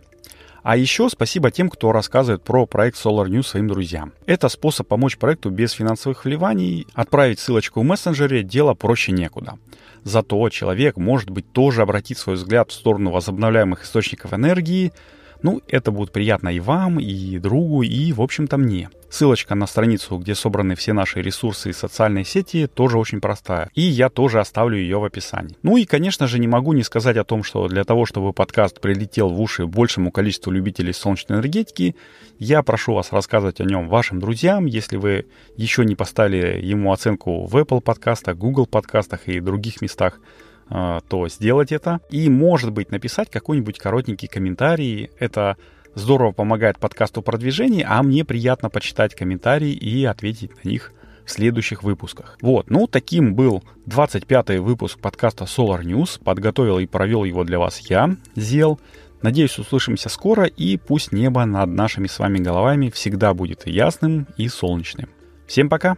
[0.69, 4.13] А еще спасибо тем, кто рассказывает про проект Solar News своим друзьям.
[4.27, 6.89] Это способ помочь проекту без финансовых вливаний.
[6.93, 9.59] Отправить ссылочку в мессенджере– дело проще некуда.
[10.03, 14.93] Зато человек, может быть, тоже обратить свой взгляд в сторону возобновляемых источников энергии.
[15.41, 18.91] Ну, это будет приятно и вам, и другу, и, в общем-то, мне.
[19.17, 23.71] Ссылочка на страницу, где собраны все наши ресурсы и социальные сети, тоже очень простая.
[23.75, 25.57] И я тоже оставлю ее в описании.
[25.63, 28.79] Ну и, конечно же, не могу не сказать о том, что для того, чтобы подкаст
[28.79, 31.97] прилетел в уши большему количеству любителей солнечной энергетики,
[32.39, 34.67] я прошу вас рассказывать о нем вашим друзьям.
[34.67, 35.25] Если вы
[35.57, 40.21] еще не поставили ему оценку в Apple подкастах, Google подкастах и других местах,
[40.69, 42.01] э, то сделать это.
[42.11, 45.09] И, может быть, написать какой-нибудь коротенький комментарий.
[45.19, 45.57] Это
[45.97, 50.93] здорово помогает подкасту продвижения, а мне приятно почитать комментарии и ответить на них
[51.25, 52.39] в следующих выпусках.
[52.41, 56.23] Вот, ну, таким был 25-й выпуск подкаста Solar News.
[56.23, 58.79] Подготовил и провел его для вас я, Зел.
[59.23, 64.47] Надеюсь, услышимся скоро, и пусть небо над нашими с вами головами всегда будет ясным и
[64.47, 65.09] солнечным.
[65.49, 65.97] Всем пока!